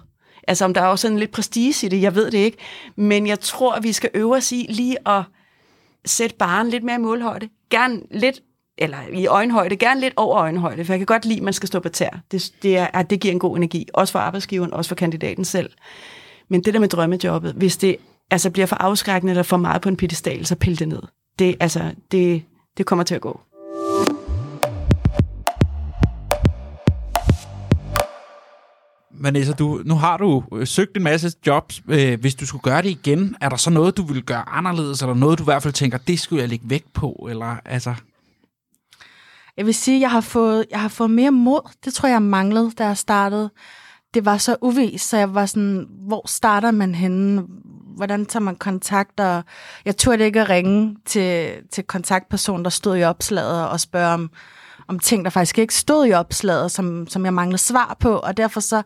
Altså 0.48 0.65
om 0.65 0.74
der 0.74 0.82
er 0.82 0.86
også 0.86 1.01
sådan 1.01 1.20
lidt 1.20 1.32
prestige 1.32 1.86
i 1.86 1.89
det, 1.89 2.01
jeg 2.01 2.15
ved 2.15 2.32
det 2.32 2.38
ikke. 2.38 2.58
Men 2.96 3.27
jeg 3.27 3.39
tror, 3.39 3.74
at 3.74 3.84
vi 3.84 3.91
skal 3.94 4.10
øve 4.13 4.36
os 4.36 4.51
i 4.51 4.65
lige 4.70 5.08
at 5.10 5.24
sætte 6.06 6.36
barn 6.36 6.70
lidt 6.70 6.84
mere 6.84 6.96
i 6.96 7.00
målhøjde. 7.00 7.50
Gerne 7.70 8.01
lidt, 8.12 8.41
eller 8.77 8.98
i 9.13 9.25
øjenhøjde, 9.25 9.75
gerne 9.75 10.01
lidt 10.01 10.13
over 10.18 10.38
øjenhøjde, 10.38 10.86
for 10.86 10.94
jeg 10.94 11.00
kan 11.00 11.06
godt 11.06 11.25
lide, 11.25 11.38
at 11.38 11.44
man 11.44 11.53
skal 11.53 11.68
stå 11.68 11.80
på 11.80 11.89
tær. 11.89 12.20
Det, 12.32 12.51
det, 12.62 12.77
er, 12.77 12.88
at 12.94 13.10
det 13.10 13.20
giver 13.20 13.32
en 13.32 13.39
god 13.39 13.58
energi, 13.58 13.88
også 13.94 14.12
for 14.12 14.20
arbejdsgiveren, 14.20 14.74
også 14.74 14.89
for 14.89 14.96
kandidaten 14.96 15.46
selv. 15.46 15.70
Men 16.50 16.63
det 16.63 16.74
der 16.74 16.80
med 16.80 16.88
drømmejobbet, 16.88 17.53
hvis 17.53 17.77
det 17.77 17.98
altså 18.32 18.50
bliver 18.50 18.65
for 18.65 18.75
afskrækkende 18.75 19.32
eller 19.32 19.44
for 19.44 19.58
meget 19.58 19.82
på 19.82 19.89
en 19.89 19.98
pedestal, 19.98 20.46
så 20.46 20.56
pil 20.56 20.80
det 20.80 20.88
ned. 20.88 21.01
Det, 21.39 21.56
altså, 21.60 21.91
det, 22.12 22.44
det 22.77 22.86
kommer 22.86 23.03
til 23.03 23.15
at 23.15 23.22
gå. 23.22 23.39
Vanessa, 29.21 29.53
du, 29.53 29.81
nu 29.85 29.95
har 29.95 30.17
du 30.17 30.43
øh, 30.53 30.67
søgt 30.67 30.97
en 30.97 31.03
masse 31.03 31.31
jobs. 31.47 31.81
Øh, 31.87 32.19
hvis 32.19 32.35
du 32.35 32.45
skulle 32.45 32.61
gøre 32.61 32.81
det 32.81 32.89
igen, 32.89 33.35
er 33.41 33.49
der 33.49 33.57
så 33.57 33.69
noget, 33.69 33.97
du 33.97 34.03
ville 34.03 34.21
gøre 34.21 34.49
anderledes, 34.49 35.01
eller 35.01 35.13
noget, 35.13 35.39
du 35.39 35.43
i 35.43 35.45
hvert 35.45 35.63
fald 35.63 35.73
tænker, 35.73 35.97
det 35.97 36.19
skulle 36.19 36.41
jeg 36.41 36.49
lægge 36.49 36.69
vægt 36.69 36.93
på? 36.93 37.27
Eller, 37.29 37.55
altså... 37.65 37.93
Jeg 39.57 39.65
vil 39.65 39.73
sige, 39.73 40.01
jeg 40.01 40.11
har 40.11 40.21
fået, 40.21 40.65
jeg 40.71 40.81
har 40.81 40.87
fået 40.87 41.11
mere 41.11 41.31
mod. 41.31 41.69
Det 41.85 41.93
tror 41.93 42.09
jeg 42.09 42.21
manglede, 42.21 42.71
da 42.77 42.85
jeg 42.87 42.97
startede. 42.97 43.49
Det 44.13 44.25
var 44.25 44.37
så 44.37 44.55
uvist, 44.61 45.09
så 45.09 45.17
jeg 45.17 45.35
var 45.35 45.45
sådan, 45.45 45.87
hvor 45.89 46.27
starter 46.27 46.71
man 46.71 46.95
henne? 46.95 47.43
Hvordan 47.95 48.25
tager 48.25 48.43
man 48.43 48.55
kontakt? 48.55 49.19
Og 49.19 49.43
jeg 49.85 49.97
turde 49.97 50.25
ikke 50.25 50.41
at 50.41 50.49
ringe 50.49 50.97
til, 51.05 51.53
til 51.71 51.83
kontaktpersonen, 51.83 52.63
der 52.63 52.69
stod 52.69 52.97
i 52.97 53.03
opslaget 53.03 53.69
og 53.69 53.79
spørge 53.79 54.13
om, 54.13 54.29
om 54.91 55.00
ting, 55.00 55.25
der 55.25 55.31
faktisk 55.31 55.57
ikke 55.57 55.75
stod 55.75 56.07
i 56.07 56.12
opslaget, 56.13 56.71
som, 56.71 57.07
som 57.07 57.25
jeg 57.25 57.33
mangler 57.33 57.57
svar 57.57 57.98
på. 58.00 58.15
Og 58.15 58.38
derfor 58.38 58.60
så 58.60 58.81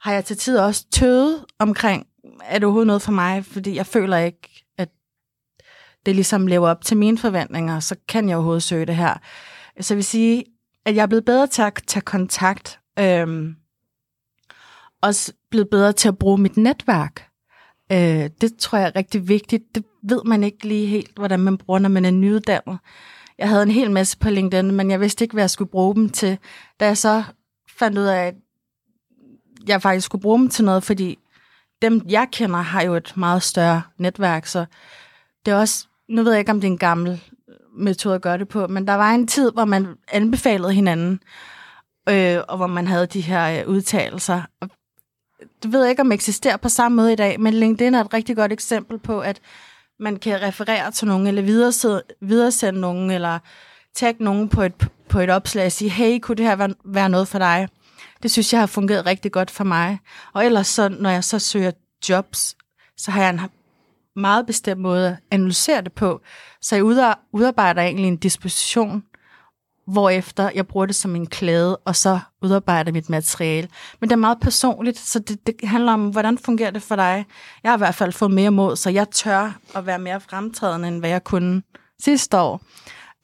har 0.00 0.12
jeg 0.12 0.24
til 0.24 0.36
tider 0.36 0.62
også 0.62 0.86
tøvet 0.92 1.44
omkring, 1.58 2.06
er 2.44 2.54
det 2.54 2.64
overhovedet 2.64 2.86
noget 2.86 3.02
for 3.02 3.12
mig? 3.12 3.44
Fordi 3.44 3.76
jeg 3.76 3.86
føler 3.86 4.16
ikke, 4.16 4.64
at 4.78 4.88
det 6.06 6.14
ligesom 6.14 6.46
lever 6.46 6.68
op 6.68 6.84
til 6.84 6.96
mine 6.96 7.18
forventninger, 7.18 7.80
så 7.80 7.96
kan 8.08 8.28
jeg 8.28 8.36
overhovedet 8.36 8.62
søge 8.62 8.86
det 8.86 8.96
her. 8.96 9.14
Så 9.80 9.94
jeg 9.94 9.96
vil 9.96 10.04
sige, 10.04 10.44
at 10.86 10.96
jeg 10.96 11.02
er 11.02 11.06
blevet 11.06 11.24
bedre 11.24 11.46
til 11.46 11.62
at 11.62 11.82
tage 11.86 12.02
kontakt. 12.02 12.80
Øhm, 12.98 13.54
også 15.02 15.32
blevet 15.50 15.68
bedre 15.70 15.92
til 15.92 16.08
at 16.08 16.18
bruge 16.18 16.38
mit 16.38 16.56
netværk. 16.56 17.28
Øh, 17.92 18.30
det 18.40 18.56
tror 18.58 18.78
jeg 18.78 18.86
er 18.86 18.96
rigtig 18.96 19.28
vigtigt. 19.28 19.62
Det 19.74 19.84
ved 20.02 20.24
man 20.24 20.44
ikke 20.44 20.68
lige 20.68 20.86
helt, 20.86 21.16
hvordan 21.16 21.40
man 21.40 21.58
bruger, 21.58 21.78
når 21.78 21.88
man 21.88 22.04
er 22.04 22.10
nyuddannet. 22.10 22.78
Jeg 23.38 23.48
havde 23.48 23.62
en 23.62 23.70
hel 23.70 23.90
masse 23.90 24.18
på 24.18 24.30
LinkedIn, 24.30 24.70
men 24.70 24.90
jeg 24.90 25.00
vidste 25.00 25.24
ikke, 25.24 25.32
hvad 25.32 25.42
jeg 25.42 25.50
skulle 25.50 25.70
bruge 25.70 25.94
dem 25.94 26.08
til. 26.08 26.38
Da 26.80 26.86
jeg 26.86 26.98
så 26.98 27.24
fandt 27.78 27.98
ud 27.98 28.04
af, 28.04 28.26
at 28.26 28.34
jeg 29.68 29.82
faktisk 29.82 30.04
skulle 30.04 30.22
bruge 30.22 30.38
dem 30.38 30.48
til 30.48 30.64
noget, 30.64 30.82
fordi 30.82 31.18
dem, 31.82 32.02
jeg 32.08 32.28
kender, 32.32 32.56
har 32.56 32.82
jo 32.82 32.94
et 32.94 33.16
meget 33.16 33.42
større 33.42 33.82
netværk, 33.98 34.46
så 34.46 34.64
det 35.46 35.52
er 35.52 35.56
også, 35.56 35.86
nu 36.08 36.22
ved 36.22 36.32
jeg 36.32 36.38
ikke, 36.38 36.52
om 36.52 36.60
det 36.60 36.68
er 36.68 36.72
en 36.72 36.78
gammel 36.78 37.22
metode 37.76 38.14
at 38.14 38.22
gøre 38.22 38.38
det 38.38 38.48
på, 38.48 38.66
men 38.66 38.86
der 38.86 38.94
var 38.94 39.10
en 39.10 39.26
tid, 39.26 39.52
hvor 39.52 39.64
man 39.64 39.94
anbefalede 40.12 40.72
hinanden, 40.72 41.20
øh, 42.08 42.38
og 42.48 42.56
hvor 42.56 42.66
man 42.66 42.86
havde 42.86 43.06
de 43.06 43.20
her 43.20 43.60
øh, 43.60 43.68
udtalelser. 43.68 44.42
Og 44.60 44.70
det 45.62 45.72
ved 45.72 45.80
jeg 45.80 45.90
ikke, 45.90 46.02
om 46.02 46.08
det 46.08 46.14
eksisterer 46.14 46.56
på 46.56 46.68
samme 46.68 46.96
måde 46.96 47.12
i 47.12 47.16
dag, 47.16 47.40
men 47.40 47.54
LinkedIn 47.54 47.94
er 47.94 48.00
et 48.00 48.14
rigtig 48.14 48.36
godt 48.36 48.52
eksempel 48.52 48.98
på, 48.98 49.20
at 49.20 49.40
man 50.00 50.16
kan 50.16 50.42
referere 50.42 50.90
til 50.90 51.08
nogen, 51.08 51.26
eller 51.26 51.42
videresende, 51.42 52.02
videresende 52.20 52.80
nogen, 52.80 53.10
eller 53.10 53.38
tagge 53.94 54.24
nogen 54.24 54.48
på 54.48 54.62
et, 54.62 54.88
på 55.08 55.20
et 55.20 55.30
opslag 55.30 55.66
og 55.66 55.72
sige, 55.72 55.90
hey, 55.90 56.18
kunne 56.18 56.36
det 56.36 56.46
her 56.46 56.56
være, 56.56 56.74
være 56.84 57.08
noget 57.08 57.28
for 57.28 57.38
dig? 57.38 57.68
Det 58.22 58.30
synes 58.30 58.52
jeg 58.52 58.60
har 58.60 58.66
fungeret 58.66 59.06
rigtig 59.06 59.32
godt 59.32 59.50
for 59.50 59.64
mig. 59.64 59.98
Og 60.32 60.46
ellers 60.46 60.66
så, 60.66 60.88
når 60.88 61.10
jeg 61.10 61.24
så 61.24 61.38
søger 61.38 61.70
jobs, 62.08 62.56
så 62.96 63.10
har 63.10 63.22
jeg 63.22 63.30
en 63.30 63.40
meget 64.16 64.46
bestemt 64.46 64.80
måde 64.80 65.08
at 65.08 65.16
analysere 65.30 65.82
det 65.82 65.92
på. 65.92 66.20
Så 66.60 66.74
jeg 66.76 66.84
udarbejder 67.32 67.82
egentlig 67.82 68.08
en 68.08 68.16
disposition, 68.16 69.02
hvorefter 69.86 70.50
jeg 70.54 70.66
bruger 70.66 70.86
det 70.86 70.94
som 70.94 71.16
en 71.16 71.26
klæde, 71.26 71.76
og 71.76 71.96
så 71.96 72.18
udarbejder 72.42 72.92
mit 72.92 73.10
materiale. 73.10 73.68
Men 74.00 74.10
det 74.10 74.14
er 74.14 74.20
meget 74.20 74.40
personligt, 74.40 74.98
så 74.98 75.18
det, 75.18 75.46
det 75.46 75.54
handler 75.64 75.92
om, 75.92 76.08
hvordan 76.08 76.38
fungerer 76.38 76.70
det 76.70 76.82
for 76.82 76.96
dig. 76.96 77.26
Jeg 77.62 77.70
har 77.70 77.76
i 77.76 77.78
hvert 77.78 77.94
fald 77.94 78.12
fået 78.12 78.30
mere 78.30 78.50
mod, 78.50 78.76
så 78.76 78.90
jeg 78.90 79.10
tør 79.10 79.58
at 79.74 79.86
være 79.86 79.98
mere 79.98 80.20
fremtrædende, 80.20 80.88
end 80.88 80.98
hvad 80.98 81.10
jeg 81.10 81.24
kunne 81.24 81.62
sidste 82.00 82.38
år. 82.38 82.60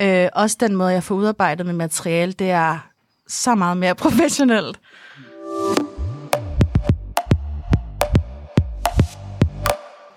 Øh, 0.02 0.28
også 0.32 0.56
den 0.60 0.76
måde, 0.76 0.92
jeg 0.92 1.02
får 1.02 1.14
udarbejdet 1.14 1.66
med 1.66 1.74
materiale, 1.74 2.32
det 2.32 2.50
er 2.50 2.78
så 3.28 3.54
meget 3.54 3.76
mere 3.76 3.94
professionelt. 4.04 4.80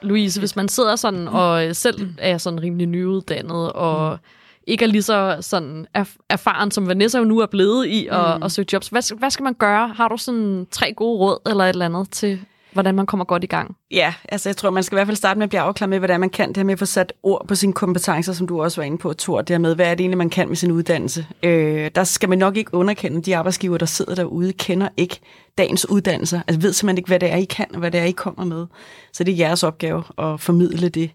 Louise, 0.01 0.39
hvis 0.39 0.55
man 0.55 0.67
sidder 0.67 0.95
sådan 0.95 1.27
og 1.27 1.75
selv 1.75 2.13
er 2.17 2.37
sådan 2.37 2.61
rimelig 2.61 2.87
nyuddannet 2.87 3.73
og 3.73 4.19
ikke 4.67 4.85
er 4.85 4.89
lige 4.89 5.01
så 5.01 5.37
sådan 5.41 5.87
erfaren, 6.29 6.71
som 6.71 6.87
Vanessa 6.87 7.17
jo 7.17 7.23
nu 7.23 7.39
er 7.39 7.45
blevet 7.45 7.85
i 7.87 8.07
at, 8.07 8.37
mm. 8.37 8.43
at 8.43 8.51
søge 8.51 8.67
jobs. 8.73 8.87
Hvad, 8.87 9.17
hvad 9.19 9.29
skal 9.29 9.43
man 9.43 9.53
gøre? 9.53 9.87
Har 9.87 10.07
du 10.07 10.17
sådan 10.17 10.67
tre 10.71 10.93
gode 10.93 11.19
råd 11.19 11.49
eller 11.49 11.63
et 11.63 11.69
eller 11.69 11.85
andet 11.85 12.11
til, 12.11 12.39
hvordan 12.73 12.95
man 12.95 13.05
kommer 13.05 13.25
godt 13.25 13.43
i 13.43 13.47
gang? 13.47 13.75
Ja, 13.91 14.13
altså 14.29 14.49
jeg 14.49 14.57
tror, 14.57 14.69
man 14.69 14.83
skal 14.83 14.95
i 14.95 14.97
hvert 14.97 15.07
fald 15.07 15.17
starte 15.17 15.37
med 15.37 15.43
at 15.43 15.49
blive 15.49 15.61
afklaret 15.61 15.89
med, 15.89 15.97
hvordan 15.99 16.19
man 16.19 16.29
kan 16.29 16.47
det 16.47 16.57
her 16.57 16.63
med 16.63 16.73
at 16.73 16.79
få 16.79 16.85
sat 16.85 17.13
ord 17.23 17.45
på 17.47 17.55
sine 17.55 17.73
kompetencer, 17.73 18.33
som 18.33 18.47
du 18.47 18.61
også 18.61 18.81
var 18.81 18.85
inde 18.85 18.97
på, 18.97 19.13
Thor. 19.13 19.41
Det 19.41 19.49
her 19.53 19.57
med, 19.57 19.75
hvad 19.75 19.85
er 19.85 19.95
det 19.95 20.01
egentlig, 20.01 20.17
man 20.17 20.29
kan 20.29 20.47
med 20.47 20.55
sin 20.55 20.71
uddannelse? 20.71 21.27
Øh, 21.43 21.91
der 21.95 22.03
skal 22.03 22.29
man 22.29 22.37
nok 22.37 22.57
ikke 22.57 22.73
underkende, 22.73 23.21
de 23.21 23.37
arbejdsgiver, 23.37 23.77
der 23.77 23.85
sidder 23.85 24.15
derude, 24.15 24.53
kender 24.53 24.89
ikke 24.97 25.19
dagens 25.57 25.89
uddannelser. 25.89 26.41
Altså 26.47 26.61
ved 26.61 26.73
simpelthen 26.73 26.97
ikke, 26.97 27.07
hvad 27.07 27.19
det 27.19 27.31
er, 27.31 27.35
I 27.35 27.45
kan, 27.45 27.65
og 27.73 27.79
hvad 27.79 27.91
det 27.91 27.99
er, 27.99 28.05
I 28.05 28.11
kommer 28.11 28.45
med. 28.45 28.65
Så 29.13 29.23
det 29.23 29.31
er 29.31 29.37
jeres 29.37 29.63
opgave 29.63 30.03
at 30.17 30.41
formidle 30.41 30.89
det. 30.89 31.11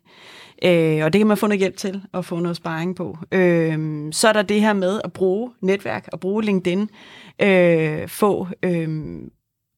Øh, 0.64 1.04
og 1.04 1.12
det 1.12 1.18
kan 1.18 1.26
man 1.26 1.36
få 1.36 1.46
noget 1.46 1.58
hjælp 1.58 1.76
til 1.76 2.02
og 2.12 2.24
få 2.24 2.38
noget 2.38 2.56
sparring 2.56 2.96
på. 2.96 3.18
Øh, 3.32 4.06
så 4.12 4.28
er 4.28 4.32
der 4.32 4.42
det 4.42 4.60
her 4.60 4.72
med 4.72 5.00
at 5.04 5.12
bruge 5.12 5.50
netværk, 5.60 6.08
og 6.12 6.20
bruge 6.20 6.42
LinkedIn, 6.42 6.90
øh, 7.42 8.08
få 8.08 8.48
øh, 8.62 9.18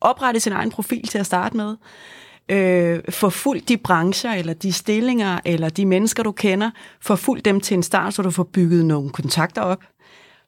oprette 0.00 0.40
sin 0.40 0.52
egen 0.52 0.70
profil 0.70 1.08
til 1.08 1.18
at 1.18 1.26
starte 1.26 1.56
med, 1.56 1.76
øh, 2.48 3.00
få 3.08 3.30
fuldt 3.30 3.68
de 3.68 3.76
brancher, 3.76 4.32
eller 4.32 4.54
de 4.54 4.72
stillinger, 4.72 5.40
eller 5.44 5.68
de 5.68 5.86
mennesker, 5.86 6.22
du 6.22 6.32
kender, 6.32 6.70
få 7.00 7.16
fuldt 7.16 7.44
dem 7.44 7.60
til 7.60 7.74
en 7.74 7.82
start, 7.82 8.14
så 8.14 8.22
du 8.22 8.30
får 8.30 8.48
bygget 8.52 8.86
nogle 8.86 9.10
kontakter 9.10 9.62
op. 9.62 9.82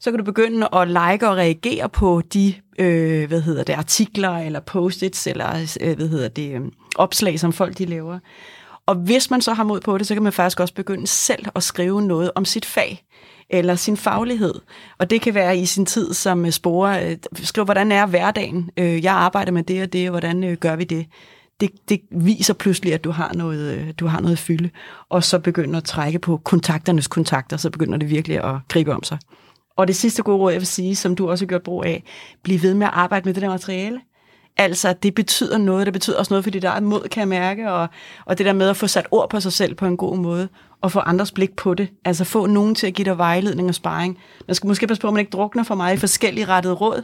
Så 0.01 0.11
kan 0.11 0.19
du 0.19 0.25
begynde 0.25 0.69
at 0.73 0.89
like 0.89 1.29
og 1.29 1.37
reagere 1.37 1.89
på 1.89 2.23
de 2.35 2.55
øh, 2.79 3.29
hvad 3.29 3.41
hedder 3.41 3.65
det, 3.65 3.73
artikler, 3.73 4.39
eller 4.39 4.61
post-its, 4.61 5.27
eller 5.27 5.77
øh, 5.81 5.97
hvad 5.97 6.09
hedder 6.09 6.29
det, 6.29 6.55
øh, 6.55 6.61
opslag, 6.97 7.41
som 7.41 7.53
folk 7.53 7.79
de 7.79 7.85
laver. 7.85 8.19
Og 8.87 8.95
hvis 8.95 9.31
man 9.31 9.41
så 9.41 9.53
har 9.53 9.65
mod 9.65 9.81
på 9.81 9.99
det, 9.99 10.07
så 10.07 10.15
kan 10.15 10.23
man 10.23 10.33
faktisk 10.33 10.61
også 10.61 10.75
begynde 10.75 11.07
selv 11.07 11.47
at 11.55 11.63
skrive 11.63 12.03
noget 12.03 12.31
om 12.35 12.45
sit 12.45 12.65
fag 12.65 13.05
eller 13.51 13.75
sin 13.75 13.97
faglighed. 13.97 14.55
Og 14.99 15.11
det 15.11 15.21
kan 15.21 15.35
være 15.35 15.59
i 15.59 15.67
sin 15.67 15.87
tid 15.87 16.15
som 16.15 16.47
øh, 16.47 16.53
sporer. 16.53 17.11
Øh, 17.11 17.17
skriv, 17.35 17.65
hvordan 17.65 17.93
er 17.93 18.07
hverdagen? 18.07 18.71
Øh, 18.77 19.05
jeg 19.05 19.13
arbejder 19.13 19.53
med 19.53 19.63
det 19.63 19.83
og 19.83 19.93
det, 19.93 20.09
og 20.09 20.11
hvordan 20.11 20.57
gør 20.61 20.77
vi 20.77 20.85
det? 20.85 21.07
Det, 21.61 21.71
det 21.89 22.01
viser 22.11 22.55
pludselig, 22.55 22.95
at 22.95 23.05
du 23.05 23.11
har 23.11 23.33
noget, 23.35 24.01
du 24.01 24.07
har 24.07 24.21
noget 24.21 24.39
fylde. 24.39 24.71
Og 25.09 25.25
så 25.25 25.39
begynder 25.39 25.77
at 25.77 25.85
trække 25.85 26.19
på 26.19 26.37
kontakternes 26.37 27.07
kontakter, 27.07 27.57
så 27.57 27.71
begynder 27.71 27.99
det 27.99 28.11
virkelig 28.11 28.45
at 28.45 28.55
gribe 28.69 28.95
om 28.95 29.03
sig. 29.03 29.19
Og 29.77 29.89
det 29.89 29.97
sidste 29.97 30.23
gode 30.23 30.39
råd, 30.39 30.53
jeg 30.53 30.61
vil 30.61 30.67
sige, 30.67 30.97
som 30.97 31.17
du 31.17 31.31
også 31.31 31.45
har 31.45 31.49
gjort 31.49 31.63
brug 31.63 31.85
af, 31.85 32.05
bliv 32.43 32.63
ved 32.63 32.75
med 32.75 32.87
at 32.87 32.93
arbejde 32.95 33.25
med 33.25 33.35
det 33.35 33.43
der 33.43 33.49
materiale. 33.49 34.01
Altså, 34.57 34.93
det 34.93 35.15
betyder 35.15 35.59
noget. 35.59 35.87
Det 35.87 35.93
betyder 35.93 36.19
også 36.19 36.35
noget 36.35 36.45
for 36.45 36.51
dit 36.51 36.65
eget 36.65 36.83
mod, 36.83 37.09
kan 37.09 37.21
jeg 37.21 37.29
mærke. 37.29 37.73
Og, 37.73 37.89
og 38.25 38.39
det 38.39 38.47
der 38.47 38.53
med 38.53 38.69
at 38.69 38.77
få 38.77 38.87
sat 38.87 39.07
ord 39.11 39.31
på 39.31 39.41
sig 39.41 39.53
selv 39.53 39.75
på 39.75 39.87
en 39.87 39.97
god 39.97 40.17
måde, 40.17 40.49
og 40.81 40.93
få 40.93 41.01
andres 41.01 41.33
blik 41.33 41.57
på 41.57 41.75
det. 41.75 41.89
Altså 42.05 42.25
få 42.25 42.47
nogen 42.47 42.75
til 42.75 42.87
at 42.87 42.95
give 42.95 43.05
dig 43.05 43.19
vejledning 43.19 43.69
og 43.69 43.75
sparring. 43.75 44.19
Man 44.49 44.55
skal 44.55 44.69
måske 44.69 44.87
passe 44.87 45.01
på, 45.01 45.07
at 45.07 45.13
man 45.13 45.21
ikke 45.21 45.31
drukner 45.31 45.63
for 45.63 45.75
meget 45.75 45.97
i 45.97 46.01
forskellige 46.01 46.45
rettede 46.45 46.75
råd. 46.75 47.03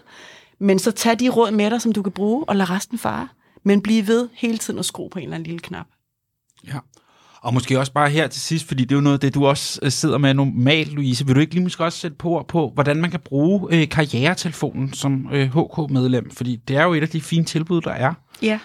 Men 0.58 0.78
så 0.78 0.90
tag 0.90 1.20
de 1.20 1.28
råd 1.28 1.50
med 1.50 1.70
dig, 1.70 1.82
som 1.82 1.92
du 1.92 2.02
kan 2.02 2.12
bruge, 2.12 2.44
og 2.48 2.56
lad 2.56 2.70
resten 2.70 2.98
fare. 2.98 3.28
Men 3.64 3.82
bliv 3.82 4.06
ved 4.06 4.28
hele 4.32 4.58
tiden 4.58 4.78
at 4.78 4.84
skrue 4.84 5.10
på 5.10 5.18
en 5.18 5.22
eller 5.22 5.34
anden 5.34 5.46
lille 5.46 5.60
knap. 5.60 5.86
Ja. 6.66 6.78
Og 7.42 7.55
måske 7.55 7.79
også 7.79 7.92
bare 7.92 8.11
her 8.11 8.26
til 8.26 8.40
sidst, 8.40 8.68
fordi 8.68 8.83
det 8.85 8.92
er 8.92 8.96
jo 8.96 9.00
noget 9.00 9.16
af 9.16 9.20
det, 9.20 9.35
du 9.35 9.46
også 9.46 9.81
øh, 9.83 9.90
sidder 9.90 10.18
med 10.18 10.35
normalt, 10.35 10.92
Louise. 10.92 11.26
Vil 11.26 11.35
du 11.35 11.40
ikke 11.40 11.55
lige 11.55 11.62
måske 11.62 11.85
også 11.85 11.98
sætte 11.98 12.16
på, 12.16 12.44
på 12.48 12.70
hvordan 12.74 12.96
man 12.96 13.11
kan 13.11 13.20
bruge 13.20 13.74
øh, 13.74 13.88
karrieretelefonen 13.88 14.92
som 14.92 15.29
øh, 15.33 15.48
HK-medlem? 15.48 16.31
Fordi 16.31 16.57
det 16.57 16.76
er 16.76 16.85
jo 16.85 16.92
et 16.92 17.03
af 17.03 17.09
de 17.09 17.20
fine 17.20 17.44
tilbud, 17.44 17.81
der 17.81 17.90
er. 17.90 18.14
Ja. 18.42 18.59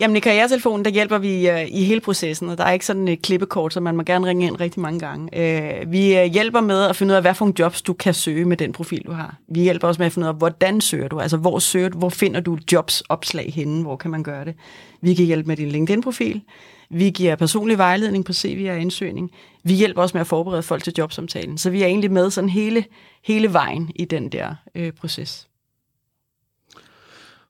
Jamen 0.00 0.16
i 0.16 0.20
karrieretelefonen, 0.20 0.84
der 0.84 0.90
hjælper 0.90 1.18
vi 1.18 1.48
øh, 1.48 1.66
i 1.68 1.84
hele 1.84 2.00
processen, 2.00 2.48
og 2.48 2.58
der 2.58 2.64
er 2.64 2.72
ikke 2.72 2.86
sådan 2.86 3.08
et 3.08 3.22
klippekort, 3.22 3.72
så 3.72 3.80
man 3.80 3.96
må 3.96 4.02
gerne 4.02 4.26
ringe 4.26 4.46
ind 4.46 4.60
rigtig 4.60 4.80
mange 4.80 4.98
gange. 4.98 5.28
Øh, 5.40 5.92
vi 5.92 6.18
øh, 6.18 6.24
hjælper 6.24 6.60
med 6.60 6.84
at 6.84 6.96
finde 6.96 7.12
ud 7.12 7.16
af, 7.16 7.22
hvad 7.22 7.34
for 7.34 7.52
jobs 7.58 7.82
du 7.82 7.92
kan 7.92 8.14
søge 8.14 8.44
med 8.44 8.56
den 8.56 8.72
profil, 8.72 9.02
du 9.06 9.12
har. 9.12 9.36
Vi 9.48 9.60
hjælper 9.60 9.88
også 9.88 10.00
med 10.00 10.06
at 10.06 10.12
finde 10.12 10.26
ud 10.26 10.28
af, 10.28 10.34
hvordan 10.34 10.80
søger 10.80 11.08
du, 11.08 11.20
altså 11.20 11.36
hvor 11.36 11.58
søger 11.58 11.88
du, 11.88 11.98
hvor 11.98 12.08
finder 12.08 12.40
du 12.40 12.58
jobsopslag 12.72 13.52
henne, 13.54 13.82
hvor 13.82 13.96
kan 13.96 14.10
man 14.10 14.22
gøre 14.22 14.44
det. 14.44 14.54
Vi 15.00 15.14
kan 15.14 15.24
hjælpe 15.24 15.46
med 15.48 15.56
din 15.56 15.68
LinkedIn-profil, 15.68 16.42
vi 16.94 17.10
giver 17.10 17.36
personlig 17.36 17.78
vejledning 17.78 18.24
på 18.24 18.32
CV 18.32 18.66
og 18.70 18.76
ansøgning. 18.76 19.30
Vi 19.64 19.74
hjælper 19.74 20.02
også 20.02 20.16
med 20.16 20.20
at 20.20 20.26
forberede 20.26 20.62
folk 20.62 20.84
til 20.84 20.92
jobsamtalen. 20.98 21.58
Så 21.58 21.70
vi 21.70 21.82
er 21.82 21.86
egentlig 21.86 22.12
med 22.12 22.30
sådan 22.30 22.50
hele, 22.50 22.84
hele 23.24 23.52
vejen 23.52 23.90
i 23.94 24.04
den 24.04 24.28
der 24.28 24.54
øh, 24.74 24.92
proces. 24.92 25.48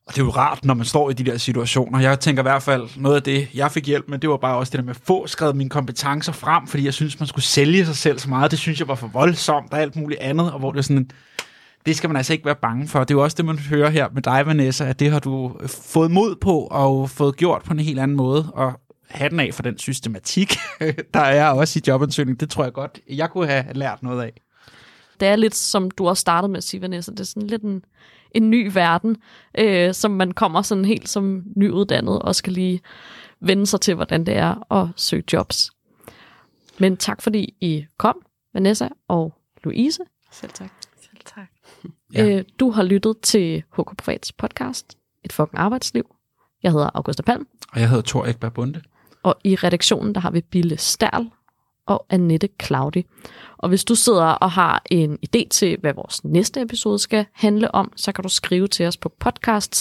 Og 0.06 0.14
det 0.14 0.20
er 0.20 0.24
jo 0.24 0.30
rart, 0.30 0.64
når 0.64 0.74
man 0.74 0.86
står 0.86 1.10
i 1.10 1.12
de 1.12 1.24
der 1.24 1.38
situationer. 1.38 2.00
Jeg 2.00 2.20
tænker 2.20 2.42
i 2.42 2.48
hvert 2.48 2.62
fald, 2.62 2.88
noget 2.96 3.16
af 3.16 3.22
det, 3.22 3.48
jeg 3.54 3.72
fik 3.72 3.86
hjælp 3.86 4.08
med, 4.08 4.18
det 4.18 4.30
var 4.30 4.36
bare 4.36 4.56
også 4.56 4.70
det 4.70 4.78
der 4.78 4.84
med 4.84 4.94
at 4.94 5.00
få 5.04 5.26
skrevet 5.26 5.56
mine 5.56 5.70
kompetencer 5.70 6.32
frem, 6.32 6.66
fordi 6.66 6.84
jeg 6.84 6.94
synes, 6.94 7.20
man 7.20 7.26
skulle 7.26 7.44
sælge 7.44 7.86
sig 7.86 7.96
selv 7.96 8.18
så 8.18 8.28
meget. 8.28 8.50
Det 8.50 8.58
synes 8.58 8.80
jeg 8.80 8.88
var 8.88 8.94
for 8.94 9.06
voldsomt 9.06 9.72
og 9.72 9.80
alt 9.80 9.96
muligt 9.96 10.20
andet, 10.20 10.52
og 10.52 10.58
hvor 10.58 10.70
det 10.70 10.78
er 10.78 10.82
sådan, 10.82 11.10
det 11.86 11.96
skal 11.96 12.10
man 12.10 12.16
altså 12.16 12.32
ikke 12.32 12.44
være 12.44 12.56
bange 12.62 12.88
for. 12.88 13.00
Det 13.00 13.10
er 13.10 13.18
jo 13.18 13.22
også 13.22 13.34
det, 13.36 13.44
man 13.44 13.58
hører 13.58 13.90
her 13.90 14.08
med 14.14 14.22
dig, 14.22 14.46
Vanessa, 14.46 14.84
at 14.84 15.00
det 15.00 15.10
har 15.10 15.18
du 15.18 15.56
fået 15.66 16.10
mod 16.10 16.36
på 16.36 16.60
og 16.60 17.10
fået 17.10 17.36
gjort 17.36 17.62
på 17.62 17.72
en 17.72 17.78
helt 17.78 18.00
anden 18.00 18.16
måde. 18.16 18.52
Og 18.52 18.80
hatten 19.14 19.40
af 19.40 19.54
for 19.54 19.62
den 19.62 19.78
systematik, 19.78 20.56
der 21.14 21.20
er 21.20 21.50
også 21.50 21.78
i 21.78 21.82
jobansøgning. 21.88 22.40
Det 22.40 22.50
tror 22.50 22.64
jeg 22.64 22.72
godt, 22.72 23.00
jeg 23.08 23.30
kunne 23.30 23.46
have 23.46 23.64
lært 23.72 24.02
noget 24.02 24.22
af. 24.22 24.32
Det 25.20 25.28
er 25.28 25.36
lidt, 25.36 25.54
som 25.54 25.90
du 25.90 26.08
også 26.08 26.20
startede 26.20 26.50
med 26.52 26.58
at 26.58 26.64
sige, 26.64 26.82
Vanessa, 26.82 27.10
det 27.10 27.20
er 27.20 27.24
sådan 27.24 27.46
lidt 27.46 27.62
en, 27.62 27.84
en 28.30 28.50
ny 28.50 28.70
verden, 28.74 29.16
øh, 29.58 29.94
som 29.94 30.10
man 30.10 30.32
kommer 30.32 30.62
sådan 30.62 30.84
helt 30.84 31.08
som 31.08 31.42
nyuddannet 31.56 32.18
og 32.18 32.34
skal 32.34 32.52
lige 32.52 32.80
vende 33.40 33.66
sig 33.66 33.80
til, 33.80 33.94
hvordan 33.94 34.26
det 34.26 34.36
er 34.36 34.72
at 34.72 34.88
søge 34.96 35.22
jobs. 35.32 35.70
Men 36.78 36.96
tak 36.96 37.22
fordi 37.22 37.54
I 37.60 37.86
kom, 37.98 38.16
Vanessa 38.54 38.88
og 39.08 39.34
Louise. 39.64 40.00
Selv 40.32 40.50
tak. 40.52 40.70
Selv 41.00 41.20
tak. 41.36 41.48
Ja. 42.14 42.28
Øh, 42.28 42.44
du 42.60 42.70
har 42.70 42.82
lyttet 42.82 43.20
til 43.22 43.62
HK 43.78 43.96
Privats 43.98 44.32
podcast, 44.32 44.98
Et 45.24 45.32
fucking 45.32 45.58
arbejdsliv. 45.58 46.16
Jeg 46.62 46.72
hedder 46.72 46.90
Augusta 46.94 47.22
Palm, 47.22 47.46
Og 47.72 47.80
jeg 47.80 47.88
hedder 47.88 48.02
Thor 48.02 48.26
Ekberg 48.26 48.52
Bunde 48.52 48.82
og 49.24 49.36
i 49.44 49.54
redaktionen 49.54 50.14
der 50.14 50.20
har 50.20 50.30
vi 50.30 50.40
Bille 50.40 50.78
Stærl 50.78 51.30
og 51.86 52.06
Annette 52.10 52.48
Claudi. 52.62 53.06
Og 53.58 53.68
hvis 53.68 53.84
du 53.84 53.94
sidder 53.94 54.24
og 54.24 54.50
har 54.50 54.82
en 54.90 55.18
idé 55.26 55.48
til, 55.50 55.76
hvad 55.80 55.94
vores 55.94 56.24
næste 56.24 56.60
episode 56.60 56.98
skal 56.98 57.26
handle 57.32 57.74
om, 57.74 57.92
så 57.96 58.12
kan 58.12 58.22
du 58.22 58.28
skrive 58.28 58.68
til 58.68 58.86
os 58.86 58.96
på 58.96 59.08
podcast 59.08 59.74